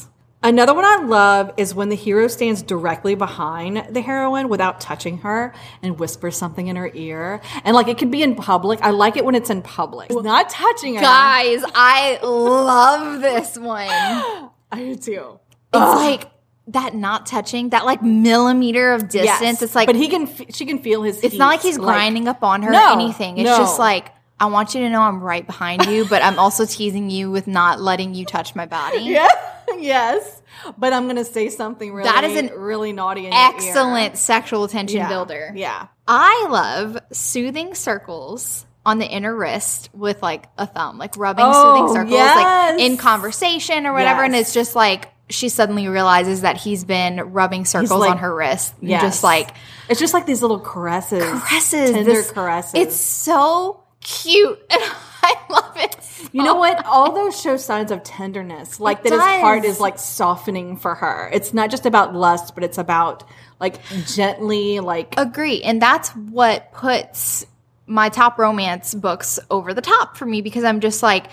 Another 0.47 0.75
one 0.75 0.85
I 0.85 1.03
love 1.05 1.53
is 1.57 1.75
when 1.75 1.89
the 1.89 1.97
hero 1.97 2.29
stands 2.29 2.63
directly 2.63 3.17
behind 3.17 3.85
the 3.91 4.01
heroine 4.01 4.49
without 4.49 4.81
touching 4.81 5.19
her 5.19 5.53
and 5.83 5.99
whispers 5.99 6.37
something 6.37 6.69
in 6.69 6.77
her 6.77 6.89
ear. 6.95 7.41
And 7.65 7.75
like 7.75 7.89
it 7.89 7.99
could 7.99 8.13
be 8.13 8.23
in 8.23 8.37
public. 8.37 8.79
I 8.81 8.91
like 8.91 9.17
it 9.17 9.25
when 9.25 9.35
it's 9.35 9.51
in 9.51 9.61
public. 9.61 10.09
It's 10.09 10.23
not 10.23 10.49
touching 10.49 10.95
her. 10.95 11.01
Guys, 11.01 11.65
I 11.75 12.21
love 12.23 13.21
this 13.23 13.59
one. 13.59 13.89
I 13.91 14.51
do 14.77 14.95
too. 14.95 15.41
It's 15.75 15.97
like 15.97 16.31
that 16.69 16.95
not 16.95 17.27
touching, 17.27 17.71
that 17.71 17.85
like 17.85 18.01
millimeter 18.05 18.93
of 18.93 19.09
distance. 19.09 19.41
Yes. 19.41 19.63
It's 19.63 19.75
like 19.75 19.87
but 19.87 19.97
he 19.97 20.07
can, 20.07 20.29
f- 20.29 20.55
she 20.55 20.65
can 20.65 20.79
feel 20.79 21.03
his. 21.03 21.25
it's 21.25 21.35
not 21.35 21.49
like 21.49 21.61
he's 21.63 21.77
grinding 21.77 22.29
up 22.29 22.45
on 22.45 22.63
her 22.63 22.71
No, 22.71 22.91
or 22.91 22.93
anything. 22.93 23.39
It's 23.39 23.51
no. 23.51 23.57
just 23.57 23.81
like 23.81 24.13
I 24.39 24.47
want 24.47 24.77
you 24.77 24.81
to 24.83 24.91
know 24.91 25.01
I'm 25.01 25.21
right 25.21 25.45
behind 25.45 25.87
you, 25.87 26.05
but 26.05 26.23
I'm 26.23 26.39
also 26.39 26.67
teasing 26.67 27.11
you 27.11 27.33
with 27.33 27.49
not 27.49 27.81
letting 27.81 28.15
you 28.15 28.25
touch 28.25 28.55
my 28.55 28.67
body. 28.67 28.99
Yeah. 29.17 29.29
yes. 29.79 30.36
But 30.79 30.93
I'm 30.93 31.07
gonna 31.07 31.25
say 31.25 31.49
something 31.49 31.93
really, 31.93 32.09
That 32.09 32.25
is 32.25 32.37
an 32.37 32.51
really 32.59 32.93
naughty. 32.93 33.27
In 33.27 33.33
your 33.33 33.41
ear. 33.43 33.51
Excellent 33.55 34.17
sexual 34.19 34.69
tension 34.69 34.99
Yeah. 34.99 35.09
builder. 35.09 35.53
Yeah. 35.55 35.87
I 36.09 36.47
love 36.51 36.99
soothing 37.13 37.75
circles 37.75 38.67
on 38.85 38.99
the 38.99 39.07
inner 39.07 39.35
wrist 39.35 39.91
with 39.93 40.23
like 40.23 40.47
a 40.59 40.67
thumb, 40.67 40.99
like 40.99 41.17
rubbing 41.17 41.45
Oh, 41.47 41.75
soothing 41.87 41.95
circles, 41.95 42.13
yes. 42.13 42.37
like 42.77 42.81
in 42.81 42.97
conversation 42.97 43.87
or 43.87 43.93
whatever. 43.93 44.23
And 44.23 44.35
it's 44.37 44.55
just 44.55 44.77
like 44.77 45.09
she 45.29 45.49
suddenly 45.49 45.89
realizes 45.89 46.43
that 46.43 46.57
he's 46.57 46.85
been 46.85 47.33
rubbing 47.33 47.65
circles 47.65 47.91
like- 48.01 48.11
on 48.13 48.19
her 48.19 48.33
wrist. 48.33 48.75
Yes. 48.81 49.03
Just 49.03 49.25
like 49.25 49.51
It's 49.89 49.99
just 49.99 50.15
like 50.15 50.25
these 50.27 50.41
little 50.41 50.61
caresses. 50.61 51.23
caresses. 51.25 51.91
Tender 51.91 52.05
this- 52.13 52.31
caresses. 52.31 52.75
It's 52.75 52.97
so 52.97 53.83
cute. 54.01 54.61
And 54.71 54.83
I 55.23 55.35
love 55.51 55.73
it. 55.77 55.97
You 56.33 56.43
know 56.43 56.55
what? 56.55 56.85
All 56.87 57.13
those 57.13 57.41
show 57.41 57.57
signs 57.57 57.91
of 57.91 58.03
tenderness, 58.03 58.81
like 58.81 59.03
that 59.03 59.13
his 59.13 59.21
heart 59.21 59.65
is 59.65 59.81
like 59.81 59.99
softening 59.99 60.77
for 60.77 60.95
her. 60.95 61.31
It's 61.33 61.53
not 61.53 61.71
just 61.71 61.87
about 61.87 62.15
lust, 62.15 62.55
but 62.55 62.65
it's 62.65 62.79
about 62.79 63.25
like 63.61 63.83
gently, 64.07 64.81
like 64.81 65.15
Agree. 65.17 65.63
And 65.63 65.81
that's 65.81 66.11
what 66.11 66.73
puts 66.73 67.47
my 67.87 68.09
top 68.09 68.39
romance 68.39 68.95
books 68.95 69.39
over 69.51 69.73
the 69.73 69.81
top 69.81 70.17
for 70.17 70.27
me 70.27 70.43
because 70.43 70.65
I'm 70.65 70.81
just 70.81 71.03
like, 71.03 71.29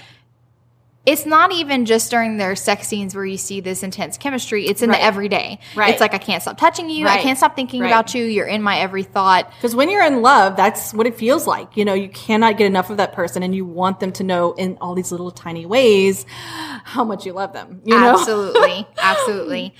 it's 1.05 1.25
not 1.25 1.51
even 1.51 1.85
just 1.85 2.09
during 2.11 2.37
their 2.37 2.55
sex 2.55 2.87
scenes 2.87 3.13
where 3.13 3.25
you 3.25 3.35
see 3.37 3.59
this 3.59 3.83
intense 3.83 4.17
chemistry. 4.17 4.67
It's 4.67 4.81
in 4.81 4.89
Right. 4.89 4.99
the 4.99 5.03
everyday. 5.03 5.59
Right. 5.75 5.91
It's 5.91 5.99
like, 5.99 6.13
I 6.13 6.17
can't 6.17 6.41
stop 6.41 6.57
touching 6.57 6.89
you. 6.89 7.07
I 7.07 7.17
can't 7.17 7.37
stop 7.37 7.55
thinking 7.57 7.81
Right. 7.81 7.89
about 7.89 8.13
you. 8.15 8.23
You're 8.23 8.47
in 8.47 8.61
my 8.63 8.77
every 8.79 9.03
thought. 9.03 9.51
because 9.57 9.75
when 9.75 9.89
you're 9.89 10.05
in 10.05 10.21
love, 10.21 10.55
that's 10.55 10.93
what 10.93 11.05
it 11.05 11.15
feels 11.15 11.45
like. 11.45 11.75
You 11.75 11.83
know, 11.83 11.93
you 11.93 12.07
cannot 12.07 12.57
get 12.57 12.67
enough 12.67 12.89
of 12.89 12.97
that 12.97 13.11
person, 13.11 13.43
and 13.43 13.53
you 13.53 13.65
want 13.65 13.99
them 13.99 14.11
to 14.13 14.23
know 14.23 14.53
in 14.53 14.77
all 14.79 14.95
these 14.95 15.11
little 15.11 15.29
tiny 15.31 15.65
ways 15.65 16.25
how 16.85 17.03
much 17.03 17.25
you 17.25 17.33
love 17.33 17.51
them. 17.51 17.81
You 17.83 17.99
know, 17.99 18.11
Absolutely. 18.13 18.87
Absolutely. 18.97 19.75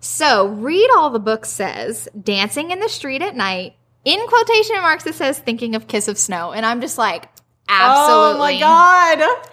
So, 0.00 0.46
read 0.46 0.88
all 0.96 1.10
the 1.10 1.18
book 1.18 1.44
says 1.44 2.08
dancing 2.22 2.70
in 2.70 2.78
the 2.78 2.88
street 2.88 3.20
at 3.20 3.34
night. 3.34 3.74
In 4.04 4.24
quotation 4.28 4.76
marks, 4.80 5.04
it 5.06 5.16
says 5.16 5.40
thinking 5.40 5.74
of 5.74 5.88
Kiss 5.88 6.06
of 6.06 6.16
Snow. 6.18 6.52
And 6.52 6.64
I'm 6.64 6.80
just 6.80 6.98
like, 6.98 7.28
absolutely. 7.68 8.36
Oh 8.36 8.38
my 8.38 8.60
god! 8.60 9.48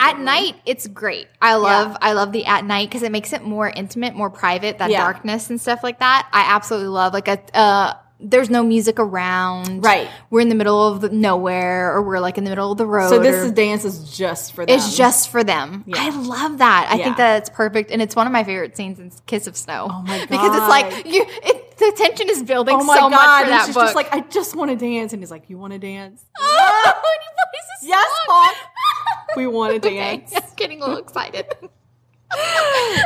At 0.00 0.14
one. 0.16 0.24
night 0.24 0.54
it's 0.66 0.86
great 0.86 1.26
i 1.40 1.54
love 1.54 1.96
i 2.00 2.12
love 2.12 2.32
the 2.32 2.44
at 2.46 2.64
night 2.64 2.88
because 2.88 3.02
it 3.02 3.12
makes 3.12 3.32
it 3.32 3.42
more 3.42 3.68
intimate 3.68 4.14
more 4.14 4.30
private 4.30 4.78
that 4.78 4.90
Yeah. 4.90 5.00
darkness 5.02 5.50
and 5.50 5.60
stuff 5.60 5.80
like 5.82 5.98
that 6.00 6.28
i 6.32 6.42
absolutely 6.54 6.88
love 6.88 7.12
like 7.12 7.28
a 7.28 7.38
uh 7.56 7.94
there's 8.24 8.48
no 8.48 8.62
music 8.62 9.00
around 9.00 9.84
Right. 9.84 10.08
we're 10.30 10.42
in 10.42 10.48
the 10.48 10.54
middle 10.54 10.86
of 10.86 11.10
nowhere 11.12 11.92
or 11.92 12.02
we're 12.02 12.20
like 12.20 12.38
in 12.38 12.44
the 12.44 12.50
middle 12.50 12.70
of 12.70 12.78
the 12.78 12.86
road 12.86 13.08
So 13.08 13.18
this 13.18 13.34
or- 13.34 13.46
is 13.46 13.52
dance 13.52 13.84
is 13.84 14.16
just 14.16 14.52
for 14.52 14.64
them. 14.64 14.76
it's 14.76 14.96
just 14.96 15.28
for 15.30 15.42
them. 15.42 15.82
Yeah. 15.88 15.96
I 15.98 16.10
love 16.10 16.58
that. 16.58 16.86
I 16.88 16.96
think 16.98 17.18
Yeah. 17.18 17.38
that's 17.38 17.50
perfect, 17.50 17.90
and 17.90 18.00
it's 18.00 18.14
one 18.14 18.28
of 18.28 18.32
my 18.32 18.44
favorite 18.44 18.76
scenes 18.76 19.00
in 19.00 19.10
Kiss 19.26 19.48
of 19.48 19.56
Snow. 19.56 19.88
Oh 19.90 20.02
my 20.02 20.18
God. 20.18 20.28
Because 20.28 20.56
it's 20.56 20.68
like 20.68 21.06
you, 21.12 21.26
it, 21.42 21.61
the 21.90 21.92
tension 21.96 22.28
is 22.30 22.42
building 22.42 22.76
oh 22.80 22.84
my 22.84 22.94
so 22.96 23.00
god! 23.02 23.10
much 23.10 23.20
for 23.20 23.42
and 23.44 23.52
that 23.52 23.66
she's 23.66 23.74
book. 23.74 23.84
just 23.84 23.94
like, 23.96 24.12
I 24.12 24.20
just 24.20 24.54
want 24.56 24.70
to 24.70 24.76
dance, 24.76 25.12
and 25.12 25.20
he's 25.22 25.30
like, 25.30 25.50
You 25.50 25.58
want 25.58 25.72
to 25.72 25.78
dance? 25.78 26.24
oh, 26.38 26.92
and 26.94 27.22
he 27.22 27.28
plays 27.28 27.90
Yes. 27.90 28.08
Hawk. 28.28 28.56
We 29.36 29.46
want 29.46 29.82
to 29.82 29.88
Okay, 29.88 29.96
dance. 29.96 30.32
I'm 30.36 30.42
getting 30.56 30.80
a 30.82 30.86
little 30.86 31.02
excited. 31.02 31.46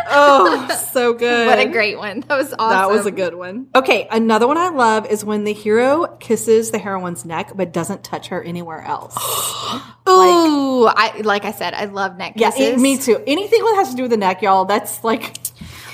Oh, 0.08 0.68
so 0.92 1.12
good. 1.12 1.48
what 1.48 1.58
a 1.58 1.66
great 1.68 1.98
one! 1.98 2.20
That 2.28 2.36
was 2.38 2.54
awesome. 2.56 2.70
That 2.70 2.88
was 2.90 3.06
a 3.06 3.10
good 3.10 3.34
one. 3.34 3.66
Okay, 3.74 4.06
another 4.10 4.46
one 4.46 4.56
I 4.56 4.68
love 4.68 5.06
is 5.10 5.24
when 5.24 5.42
the 5.42 5.52
hero 5.52 6.06
kisses 6.20 6.70
the 6.70 6.78
heroine's 6.78 7.24
neck 7.24 7.50
but 7.56 7.72
doesn't 7.72 8.04
touch 8.04 8.28
her 8.28 8.40
anywhere 8.40 8.82
else. 8.82 9.16
Ooh, 10.08 10.86
I 10.86 11.22
like 11.24 11.44
I 11.44 11.50
said, 11.50 11.74
I 11.74 11.86
love 11.86 12.16
neck 12.16 12.34
yeah, 12.36 12.50
kisses. 12.52 12.74
it- 12.74 12.78
me 12.78 12.98
too. 12.98 13.20
Anything 13.26 13.64
that 13.64 13.74
has 13.76 13.90
to 13.90 13.96
do 13.96 14.02
with 14.02 14.12
the 14.12 14.16
neck, 14.16 14.42
y'all, 14.42 14.64
that's 14.64 15.02
like 15.02 15.36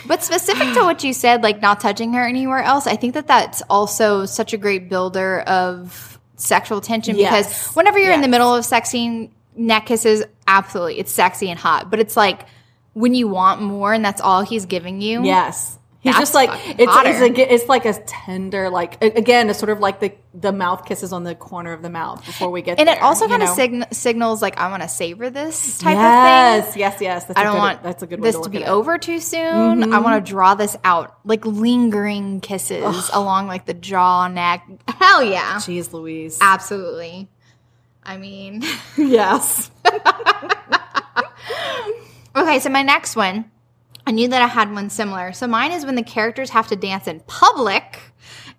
But 0.07 0.23
specific 0.23 0.75
to 0.75 0.81
what 0.81 1.05
you 1.05 1.13
said, 1.13 1.43
like 1.43 1.61
not 1.63 1.81
touching 1.81 2.13
her 2.15 2.25
anywhere 2.27 2.63
else, 2.63 2.87
I 2.87 2.97
think 2.97 3.15
that 3.15 3.27
that's 3.27 3.63
also 3.71 4.27
such 4.27 4.53
a 4.53 4.57
great 4.57 4.89
builder 4.89 5.41
of 5.41 6.19
sexual 6.37 6.81
tension 6.81 7.17
Yes. 7.17 7.31
because 7.31 7.75
whenever 7.77 7.99
you're 7.99 8.13
in 8.13 8.21
the 8.21 8.29
middle 8.29 8.55
of 8.55 8.65
sex 8.65 8.91
scene, 8.91 9.31
neck 9.55 9.87
kisses, 9.87 10.25
absolutely, 10.49 10.99
it's 10.99 11.13
sexy 11.13 11.51
and 11.51 11.59
hot. 11.59 11.91
But 11.91 12.01
it's 12.01 12.17
like 12.17 12.47
when 12.95 13.15
you 13.15 13.29
want 13.29 13.63
more 13.63 13.93
and 13.93 14.05
that's 14.05 14.21
all 14.21 14.43
he's 14.43 14.67
giving 14.67 15.01
you. 15.01 15.23
yes. 15.25 15.79
He's 16.03 16.15
That's 16.15 16.33
just 16.33 16.35
like 16.35 16.51
it's 16.69 16.81
it's, 16.81 17.39
a, 17.39 17.55
it's 17.55 17.69
like 17.69 17.85
a 17.85 17.93
tender 17.93 18.69
like 18.71 19.01
again 19.05 19.49
it's 19.49 19.61
sort 19.61 19.71
of 19.71 19.79
like 19.79 20.01
the 20.01 20.13
the 20.35 20.51
mouth 20.51 20.85
kisses 20.85 21.13
on 21.13 21.23
the 21.23 21.37
corner 21.37 21.73
of 21.73 21.81
the 21.81 21.91
mouth 21.91 22.27
before 22.27 22.51
we 22.51 22.61
get 22.61 22.77
there. 22.77 22.83
And 22.83 22.89
there, 22.89 22.97
it 22.97 23.03
also 23.03 23.29
kind 23.29 23.41
of 23.41 23.51
sign- 23.51 23.87
signals 23.93 24.43
like 24.43 24.59
I 24.59 24.69
want 24.69 24.83
to 24.83 24.89
savor 24.89 25.31
this 25.31 25.79
type 25.79 25.95
yes, 25.95 26.67
of 26.67 26.73
thing. 26.73 26.81
yes, 26.81 27.01
yes. 27.01 27.25
That's 27.27 27.39
I 27.39 27.45
don't 27.45 27.53
good, 27.53 27.59
want 27.59 27.83
that's 27.85 28.03
a 28.03 28.09
good 28.09 28.21
this 28.21 28.37
to, 28.37 28.43
to, 28.43 28.51
be 28.51 28.65
over 28.65 28.99
too 28.99 29.21
soon. 29.21 29.85
I 29.85 29.87
mm-hmm. 29.87 30.03
want 30.03 30.27
to 30.27 30.29
draw 30.29 30.57
this 30.57 30.77
out, 30.83 31.19
like 31.25 31.47
lingering 31.47 32.41
kisses 32.41 33.09
along 33.13 33.47
like 33.47 33.67
the 33.67 33.75
jaw, 33.75 34.27
neck. 34.27 34.67
Hell 34.89 35.23
yeah, 35.23 35.55
Jeez, 35.59 35.93
Louise. 35.93 36.37
absolutely. 36.41 37.29
I 38.03 38.17
mean, 38.17 38.65
yes. 38.97 39.71
okay. 42.35 42.59
So 42.59 42.71
my 42.71 42.83
next 42.83 43.15
one, 43.15 43.52
I 44.07 44.11
knew 44.11 44.29
that 44.29 44.43
I 44.43 44.47
had 44.47 44.73
one 44.73 44.91
similar. 44.91 45.33
So 45.33 45.47
mine 45.47 45.73
is 45.73 45.85
when 45.87 45.95
the 45.95 46.03
characters 46.03 46.51
have 46.51 46.69
to 46.69 46.77
dance 46.77 47.07
in 47.07 47.21
public. 47.21 48.01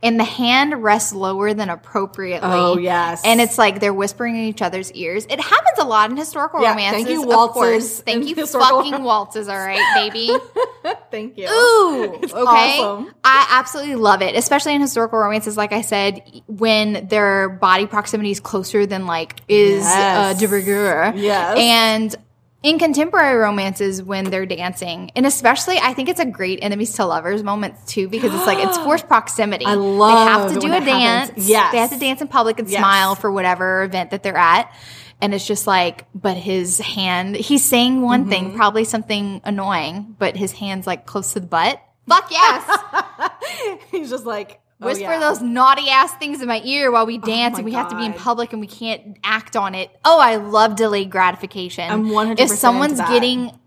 And 0.02 0.20
the 0.20 0.26
hand 0.26 0.84
rests 0.84 1.14
lower 1.14 1.54
than 1.54 1.70
appropriately. 1.70 2.50
Oh, 2.52 2.78
yes. 2.78 3.22
And 3.24 3.40
it's 3.40 3.58
like 3.58 3.80
they're 3.80 3.94
whispering 3.94 4.36
in 4.36 4.42
each 4.44 4.62
other's 4.62 4.92
ears. 4.92 5.26
It 5.30 5.40
happens 5.40 5.80
a 5.80 5.86
lot 5.86 6.12
in 6.12 6.18
historical 6.18 6.62
Yeah, 6.62 6.72
romances. 6.72 6.92
thank 7.06 7.10
you, 7.10 7.22
of 7.22 7.28
waltzes 7.30 7.54
course. 7.54 8.02
Thank 8.02 8.28
you, 8.28 8.46
fucking 8.46 9.02
waltzes. 9.02 9.48
All 9.48 9.56
right, 9.56 9.80
baby. 9.96 10.30
Thank 11.10 11.38
you. 11.38 11.48
Ooh, 11.48 12.20
It's 12.22 12.34
okay. 12.34 12.42
awesome. 12.82 13.14
I 13.24 13.48
absolutely 13.52 13.96
love 13.96 14.22
it, 14.22 14.36
especially 14.36 14.76
in 14.76 14.82
historical 14.82 15.20
romances. 15.20 15.56
Like 15.56 15.72
I 15.72 15.80
said, 15.80 16.22
when 16.48 17.08
their 17.08 17.48
body 17.48 17.86
proximity 17.86 18.32
is 18.32 18.42
closer 18.42 18.86
than 18.86 19.08
like 19.08 19.40
is 19.48 19.84
Yes. 19.86 20.36
uh, 20.36 20.38
de 20.38 20.48
rigueur. 20.50 21.14
Yes. 21.16 21.58
and 21.58 22.16
in 22.64 22.80
contemporary 22.80 23.38
romances, 23.38 24.02
when 24.02 24.30
they're 24.30 24.46
dancing, 24.46 25.12
and 25.16 25.26
especially, 25.26 25.78
I 25.80 25.94
think 25.94 26.08
it's 26.10 26.20
a 26.22 26.26
great 26.26 26.60
enemies 26.62 26.94
to 26.94 27.06
lovers 27.06 27.44
moment 27.44 27.76
too, 27.86 28.08
because 28.08 28.34
it's 28.34 28.48
like 28.48 28.58
it's 28.60 28.78
forced 28.86 29.08
proximity. 29.08 29.66
I 29.66 29.74
love 29.74 30.10
they 30.28 30.32
have 30.32 30.54
to 30.54 30.60
do 30.60 30.68
a 30.68 30.80
happens. 30.80 30.88
dance. 31.36 31.48
Yes. 31.50 31.72
they 31.74 31.78
have 31.80 31.90
to 31.92 32.00
dance 32.00 32.22
in 32.22 32.28
public 32.30 32.60
and 32.60 32.70
Yes. 32.70 32.80
smile 32.80 33.16
for 33.16 33.32
whatever 33.32 33.84
event 33.84 34.12
that 34.12 34.24
they're 34.24 34.38
at. 34.38 34.74
And 35.22 35.34
it's 35.34 35.46
just 35.46 35.68
like, 35.68 36.06
but 36.16 36.36
his 36.38 36.80
hand, 36.80 37.36
he's 37.36 37.64
saying 37.64 38.02
one 38.02 38.22
Mm-hmm. 38.22 38.30
thing, 38.30 38.56
probably 38.56 38.84
something 38.86 39.42
annoying, 39.44 40.16
but 40.18 40.36
his 40.36 40.52
hand's 40.54 40.88
like 40.88 41.06
close 41.06 41.34
to 41.34 41.40
the 41.40 41.48
butt. 41.48 41.82
Fuck 42.10 42.30
yes. 42.32 42.80
He's 43.92 44.10
just 44.10 44.26
like 44.26 44.60
oh, 44.84 44.86
Whisper 44.86 45.04
yeah. 45.04 45.20
those 45.20 45.42
naughty 45.42 45.90
ass 45.90 46.14
things 46.16 46.42
in 46.42 46.48
my 46.48 46.62
ear 46.64 46.92
while 46.92 47.06
we 47.06 47.18
oh 47.18 47.22
dance 47.22 47.54
my 47.54 47.60
and 47.60 47.66
we 47.66 47.74
have 47.74 47.90
to 47.90 47.98
be 47.98 48.06
in 48.06 48.14
public 48.14 48.52
and 48.54 48.62
we 48.62 48.68
can't 48.68 49.18
act 49.24 49.56
on 49.56 49.76
it. 49.76 49.90
Oh, 50.06 50.20
I 50.20 50.36
love 50.36 50.76
delayed 50.76 51.10
gratification. 51.10 51.90
I'm 51.90 52.06
100% 52.06 52.40
If 52.40 52.50
someone's 52.52 53.00
getting 53.02 53.58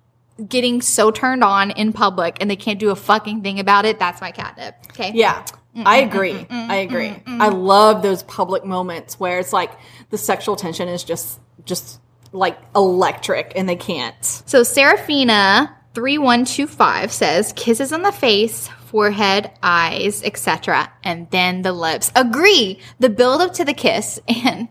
getting 0.49 0.82
so 0.82 1.11
turned 1.11 1.42
on 1.42 1.70
in 1.70 1.92
public 1.92 2.37
and 2.40 2.50
they 2.50 2.56
can't 2.56 2.78
do 2.78 2.90
a 2.90 2.96
fucking 2.96 3.42
thing 3.42 3.58
about 3.58 3.87
it, 3.87 3.99
that's 3.99 4.20
my 4.20 4.30
catnip. 4.30 4.75
Okay. 4.90 5.12
Yeah, 5.14 5.44
I 5.85 5.99
agree. 5.99 6.46
I 6.50 6.76
agree. 6.76 7.14
I 7.26 7.49
love 7.49 8.02
those 8.02 8.23
public 8.23 8.64
moments 8.64 9.18
where 9.18 9.38
it's 9.38 9.52
like 9.52 9.73
the 10.11 10.18
sexual 10.18 10.56
tension 10.56 10.88
is 10.88 11.04
just 11.04 11.40
just 11.64 12.00
like 12.32 12.58
electric 12.75 13.52
and 13.56 13.68
they 13.68 13.76
can't. 13.76 14.25
So 14.25 14.62
Serafina 14.62 15.75
3125 15.94 17.12
says 17.12 17.52
kisses 17.56 17.92
on 17.92 18.02
the 18.02 18.12
face, 18.12 18.68
forehead, 18.87 19.50
eyes, 19.62 20.23
etc., 20.23 20.90
and 21.05 21.31
then 21.31 21.62
the 21.62 21.73
lips. 21.73 22.11
Agree. 22.16 22.78
The 23.00 23.09
build 23.11 23.40
up 23.40 23.52
to 23.55 23.64
the 23.64 23.75
kiss, 23.75 24.19
and 24.28 24.69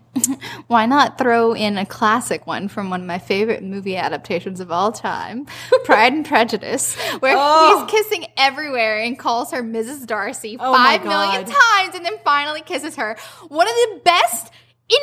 why 0.66 0.86
not 0.86 1.18
throw 1.18 1.54
in 1.54 1.78
a 1.78 1.86
classic 1.86 2.46
one 2.46 2.68
from 2.68 2.90
one 2.90 3.02
of 3.02 3.06
my 3.06 3.18
favorite 3.18 3.62
movie 3.62 3.96
adaptations 3.96 4.60
of 4.60 4.72
all 4.72 4.92
time, 4.92 5.46
Pride 5.84 6.12
and 6.12 6.26
Prejudice, 6.26 6.96
where 7.20 7.34
Oh. 7.38 7.86
he's 7.86 7.90
kissing 7.90 8.26
everywhere 8.36 8.98
and 8.98 9.18
calls 9.18 9.52
her 9.52 9.62
Mrs. 9.62 10.06
Darcy 10.06 10.56
Oh 10.58 10.72
five 10.72 11.04
million 11.04 11.44
times, 11.44 11.94
and 11.94 12.04
then 12.04 12.18
finally 12.24 12.62
kisses 12.62 12.96
her. 12.96 13.16
One 13.48 13.68
of 13.68 13.74
the 13.74 14.00
best 14.04 14.52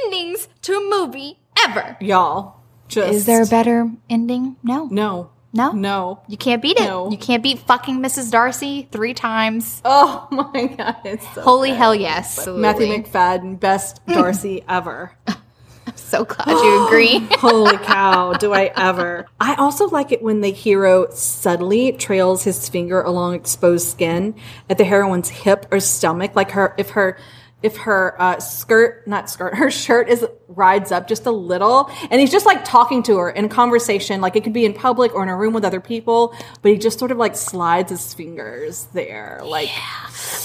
endings 0.05 0.47
to 0.63 0.73
a 0.73 0.89
movie 0.89 1.39
ever. 1.65 1.97
Y'all, 1.99 2.55
just 2.87 3.11
Is 3.13 3.25
there 3.25 3.43
a 3.43 3.47
better 3.47 3.89
ending? 4.09 4.55
No. 4.63 4.85
no, 4.87 5.31
No? 5.53 5.71
no? 5.71 6.23
You 6.27 6.35
can't 6.37 6.61
beat 6.61 6.79
it. 6.79 6.83
No. 6.83 7.11
You 7.11 7.17
can't 7.17 7.43
beat 7.43 7.59
fucking 7.59 7.99
Mrs. 7.99 8.31
Darcy 8.31 8.87
three 8.91 9.13
times. 9.13 9.81
Oh 9.85 10.27
my 10.31 10.67
god, 10.67 10.97
it's 11.05 11.31
so 11.33 11.41
Holy 11.41 11.69
good. 11.69 11.77
hell 11.77 11.93
yes. 11.95 12.39
Absolutely. 12.39 12.61
Matthew 12.61 12.87
Macfadyen, 12.87 13.59
best 13.59 14.05
Darcy 14.07 14.63
ever. 14.67 15.11
I'm 15.27 15.95
So 15.97 16.25
glad 16.25 16.47
you 16.47 16.85
agree. 16.87 17.19
Holy 17.39 17.77
cow, 17.77 18.33
do 18.33 18.51
I 18.53 18.71
ever. 18.75 19.27
I 19.39 19.53
also 19.55 19.87
like 19.89 20.11
it 20.11 20.23
when 20.23 20.41
the 20.41 20.51
hero 20.51 21.07
subtly 21.11 21.91
trails 21.91 22.43
his 22.43 22.67
finger 22.67 23.01
along 23.01 23.35
exposed 23.35 23.89
skin 23.89 24.33
at 24.69 24.77
the 24.79 24.85
heroine's 24.85 25.29
hip 25.29 25.67
or 25.71 25.79
stomach, 25.79 26.35
like 26.35 26.51
her 26.51 26.73
if 26.77 26.91
her 26.91 27.17
if 27.61 27.77
her 27.77 28.19
uh, 28.21 28.39
skirt, 28.39 29.07
not 29.07 29.29
skirt, 29.29 29.55
her 29.55 29.69
shirt 29.71 30.09
is 30.09 30.25
rides 30.55 30.91
up 30.91 31.07
just 31.07 31.25
a 31.25 31.31
little, 31.31 31.89
and 32.11 32.19
he's 32.21 32.31
just 32.31 32.45
like 32.45 32.63
talking 32.65 33.03
to 33.03 33.17
her 33.17 33.29
in 33.29 33.49
conversation, 33.49 34.21
like 34.21 34.35
it 34.35 34.43
could 34.43 34.53
be 34.53 34.65
in 34.65 34.73
public 34.73 35.13
or 35.13 35.23
in 35.23 35.29
a 35.29 35.35
room 35.37 35.53
with 35.53 35.65
other 35.65 35.79
people, 35.81 36.35
but 36.61 36.71
he 36.71 36.77
just 36.77 36.99
sort 36.99 37.11
of 37.11 37.17
like 37.17 37.35
slides 37.35 37.89
his 37.91 38.13
fingers 38.13 38.87
there, 38.93 39.39
like 39.43 39.69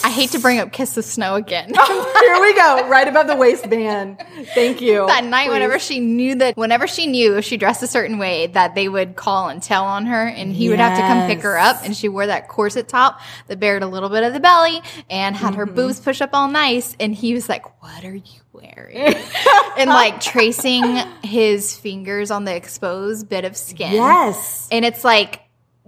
I 0.04 0.10
hate 0.10 0.30
to 0.30 0.38
bring 0.38 0.58
up 0.58 0.72
Kiss 0.72 0.94
the 0.94 1.02
Snow 1.02 1.34
again. 1.34 1.68
here 1.74 2.40
we 2.40 2.54
go, 2.54 2.88
right 2.88 3.08
above 3.08 3.26
the 3.26 3.36
waistband. 3.36 4.22
Thank 4.54 4.80
you. 4.80 5.06
that 5.06 5.24
night 5.24 5.46
Please. 5.46 5.52
whenever 5.52 5.78
she 5.78 6.00
knew 6.00 6.34
that 6.36 6.56
whenever 6.56 6.86
she 6.86 7.06
knew 7.06 7.36
if 7.36 7.44
she 7.44 7.56
dressed 7.56 7.82
a 7.82 7.86
certain 7.86 8.18
way 8.18 8.46
that 8.48 8.74
they 8.74 8.88
would 8.88 9.16
call 9.16 9.48
and 9.48 9.62
tell 9.62 9.84
on 9.84 10.06
her 10.06 10.26
and 10.28 10.52
he 10.52 10.68
would 10.68 10.78
have 10.78 10.96
to 10.96 11.02
come 11.02 11.26
pick 11.26 11.40
her 11.42 11.58
up 11.58 11.76
and 11.84 11.96
she 11.96 12.08
wore 12.08 12.26
that 12.26 12.48
corset 12.48 12.86
top 12.88 13.20
that 13.48 13.58
bared 13.58 13.82
a 13.82 13.86
little 13.86 14.08
bit 14.08 14.22
of 14.22 14.32
the 14.32 14.40
belly 14.40 14.80
and 15.10 15.34
had 15.36 15.48
Mm-hmm. 15.48 15.58
her 15.60 15.66
boobs 15.66 15.98
push 15.98 16.20
up 16.20 16.30
all 16.34 16.46
nice 16.48 16.94
and 17.00 17.14
he 17.14 17.32
was 17.34 17.48
like 17.48 17.64
what 17.82 18.04
are 18.04 18.14
you 18.14 18.40
wearing 18.60 18.96
and 19.78 19.88
like 19.90 20.20
tracing 20.20 20.96
his 21.22 21.76
fingers 21.76 22.30
on 22.30 22.44
the 22.44 22.54
exposed 22.54 23.28
bit 23.28 23.44
of 23.44 23.56
skin 23.56 23.92
Yes. 23.92 24.68
and 24.70 24.84
it's 24.84 25.04
like 25.04 25.42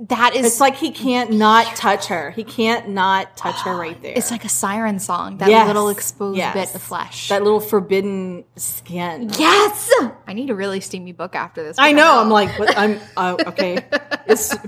that 0.09 0.35
is 0.35 0.47
It's 0.47 0.61
like 0.61 0.77
he 0.77 0.93
can't 0.93 1.33
not 1.33 1.77
touch 1.77 2.07
her. 2.07 2.31
He 2.31 2.43
can't 2.43 2.89
not 2.89 3.37
touch 3.37 3.57
her 3.67 3.77
right 3.77 4.00
there. 4.00 4.15
it's 4.17 4.31
like 4.31 4.47
a 4.47 4.49
siren 4.49 4.99
song 4.99 5.37
that 5.39 5.50
Yes. 5.50 5.67
little 5.67 5.91
exposed 5.91 6.39
Yes. 6.39 6.55
bit 6.55 6.75
of 6.75 6.81
flesh 6.81 7.29
That 7.29 7.43
little 7.43 7.61
forbidden 7.61 8.45
skin. 8.57 9.29
yes 9.39 9.93
i 10.27 10.33
need 10.33 10.49
a 10.49 10.55
really 10.55 10.81
steamy 10.81 11.12
book 11.12 11.35
after 11.35 11.62
this 11.62 11.77
I 11.79 11.93
know. 11.93 12.19
I'm 12.19 12.31
like, 12.31 12.59
what, 12.59 12.77
I'm 12.79 12.99
uh, 13.17 13.37
okay. 13.49 13.85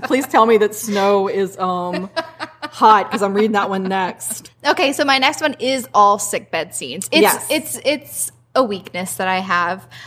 Please 0.03 0.27
tell 0.27 0.45
me 0.45 0.57
that 0.59 0.75
snow 0.75 1.27
is 1.27 1.57
um 1.57 2.11
hot 2.61 3.07
because 3.09 3.23
I'm 3.23 3.33
reading 3.33 3.53
that 3.53 3.69
one 3.69 3.83
next. 3.83 4.51
Okay, 4.65 4.93
so 4.93 5.03
my 5.05 5.17
next 5.17 5.41
one 5.41 5.55
is 5.59 5.87
all 5.93 6.19
sick 6.19 6.51
bed 6.51 6.73
scenes. 6.73 7.07
It's 7.11 7.21
Yes. 7.21 7.47
it's 7.49 7.79
it's 7.85 8.31
a 8.55 8.63
weakness 8.63 9.15
that 9.15 9.27
I 9.27 9.39
have. 9.39 9.87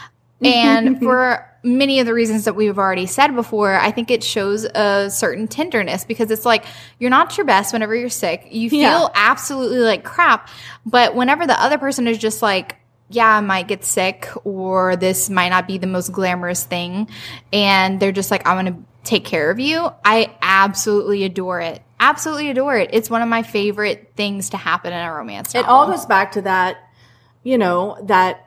And 0.44 0.98
for 1.00 1.50
many 1.62 1.98
of 1.98 2.04
the 2.06 2.12
reasons 2.12 2.44
that 2.44 2.54
we've 2.54 2.78
already 2.78 3.06
said 3.06 3.34
before, 3.34 3.74
I 3.74 3.90
think 3.90 4.10
it 4.10 4.22
shows 4.22 4.64
a 4.66 5.08
certain 5.10 5.48
tenderness 5.48 6.04
because 6.04 6.30
it's 6.30 6.44
like 6.44 6.66
you're 6.98 7.08
not 7.08 7.36
your 7.38 7.46
best 7.46 7.72
whenever 7.72 7.94
you're 7.94 8.10
sick. 8.10 8.46
You 8.50 8.68
feel 8.68 8.80
Yeah. 8.80 9.08
absolutely 9.14 9.78
like 9.78 10.04
crap, 10.04 10.50
but 10.84 11.14
whenever 11.14 11.46
the 11.46 11.58
other 11.60 11.78
person 11.78 12.06
is 12.06 12.18
just 12.18 12.42
like 12.42 12.76
yeah, 13.08 13.36
I 13.38 13.40
might 13.40 13.66
get 13.68 13.82
sick 13.84 14.28
or 14.44 14.96
this 14.96 15.30
might 15.30 15.48
not 15.50 15.66
be 15.66 15.78
the 15.78 15.86
most 15.86 16.12
glamorous 16.12 16.64
thing 16.64 17.08
and 17.52 17.98
they're 17.98 18.12
just 18.12 18.30
like 18.30 18.46
I'm 18.46 18.62
going 18.62 18.74
to 18.74 18.82
take 19.04 19.24
care 19.24 19.50
of 19.50 19.58
you. 19.58 19.88
I 20.04 20.34
absolutely 20.42 21.24
adore 21.24 21.60
it. 21.60 21.80
Absolutely 21.98 22.50
adore 22.50 22.76
it. 22.76 22.90
It's 22.92 23.08
one 23.08 23.22
of 23.22 23.28
my 23.28 23.42
favorite 23.42 24.12
things 24.16 24.50
to 24.50 24.56
happen 24.56 24.92
in 24.92 24.98
a 24.98 25.12
romance 25.12 25.54
It 25.54 25.64
all 25.64 25.86
goes 25.86 26.06
back 26.06 26.32
to 26.32 26.42
that, 26.42 26.76
you 27.42 27.58
know, 27.58 27.98
that 28.04 28.46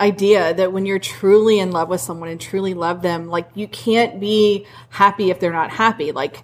idea 0.00 0.54
that 0.54 0.72
when 0.72 0.86
you're 0.86 0.98
truly 0.98 1.58
in 1.58 1.70
love 1.70 1.88
with 1.88 2.00
someone 2.00 2.28
and 2.28 2.40
truly 2.40 2.74
love 2.74 3.02
them, 3.02 3.28
like 3.28 3.48
you 3.54 3.68
can't 3.68 4.18
be 4.20 4.66
happy 4.88 5.30
if 5.30 5.40
they're 5.40 5.52
not 5.52 5.70
happy. 5.70 6.12
Like 6.12 6.42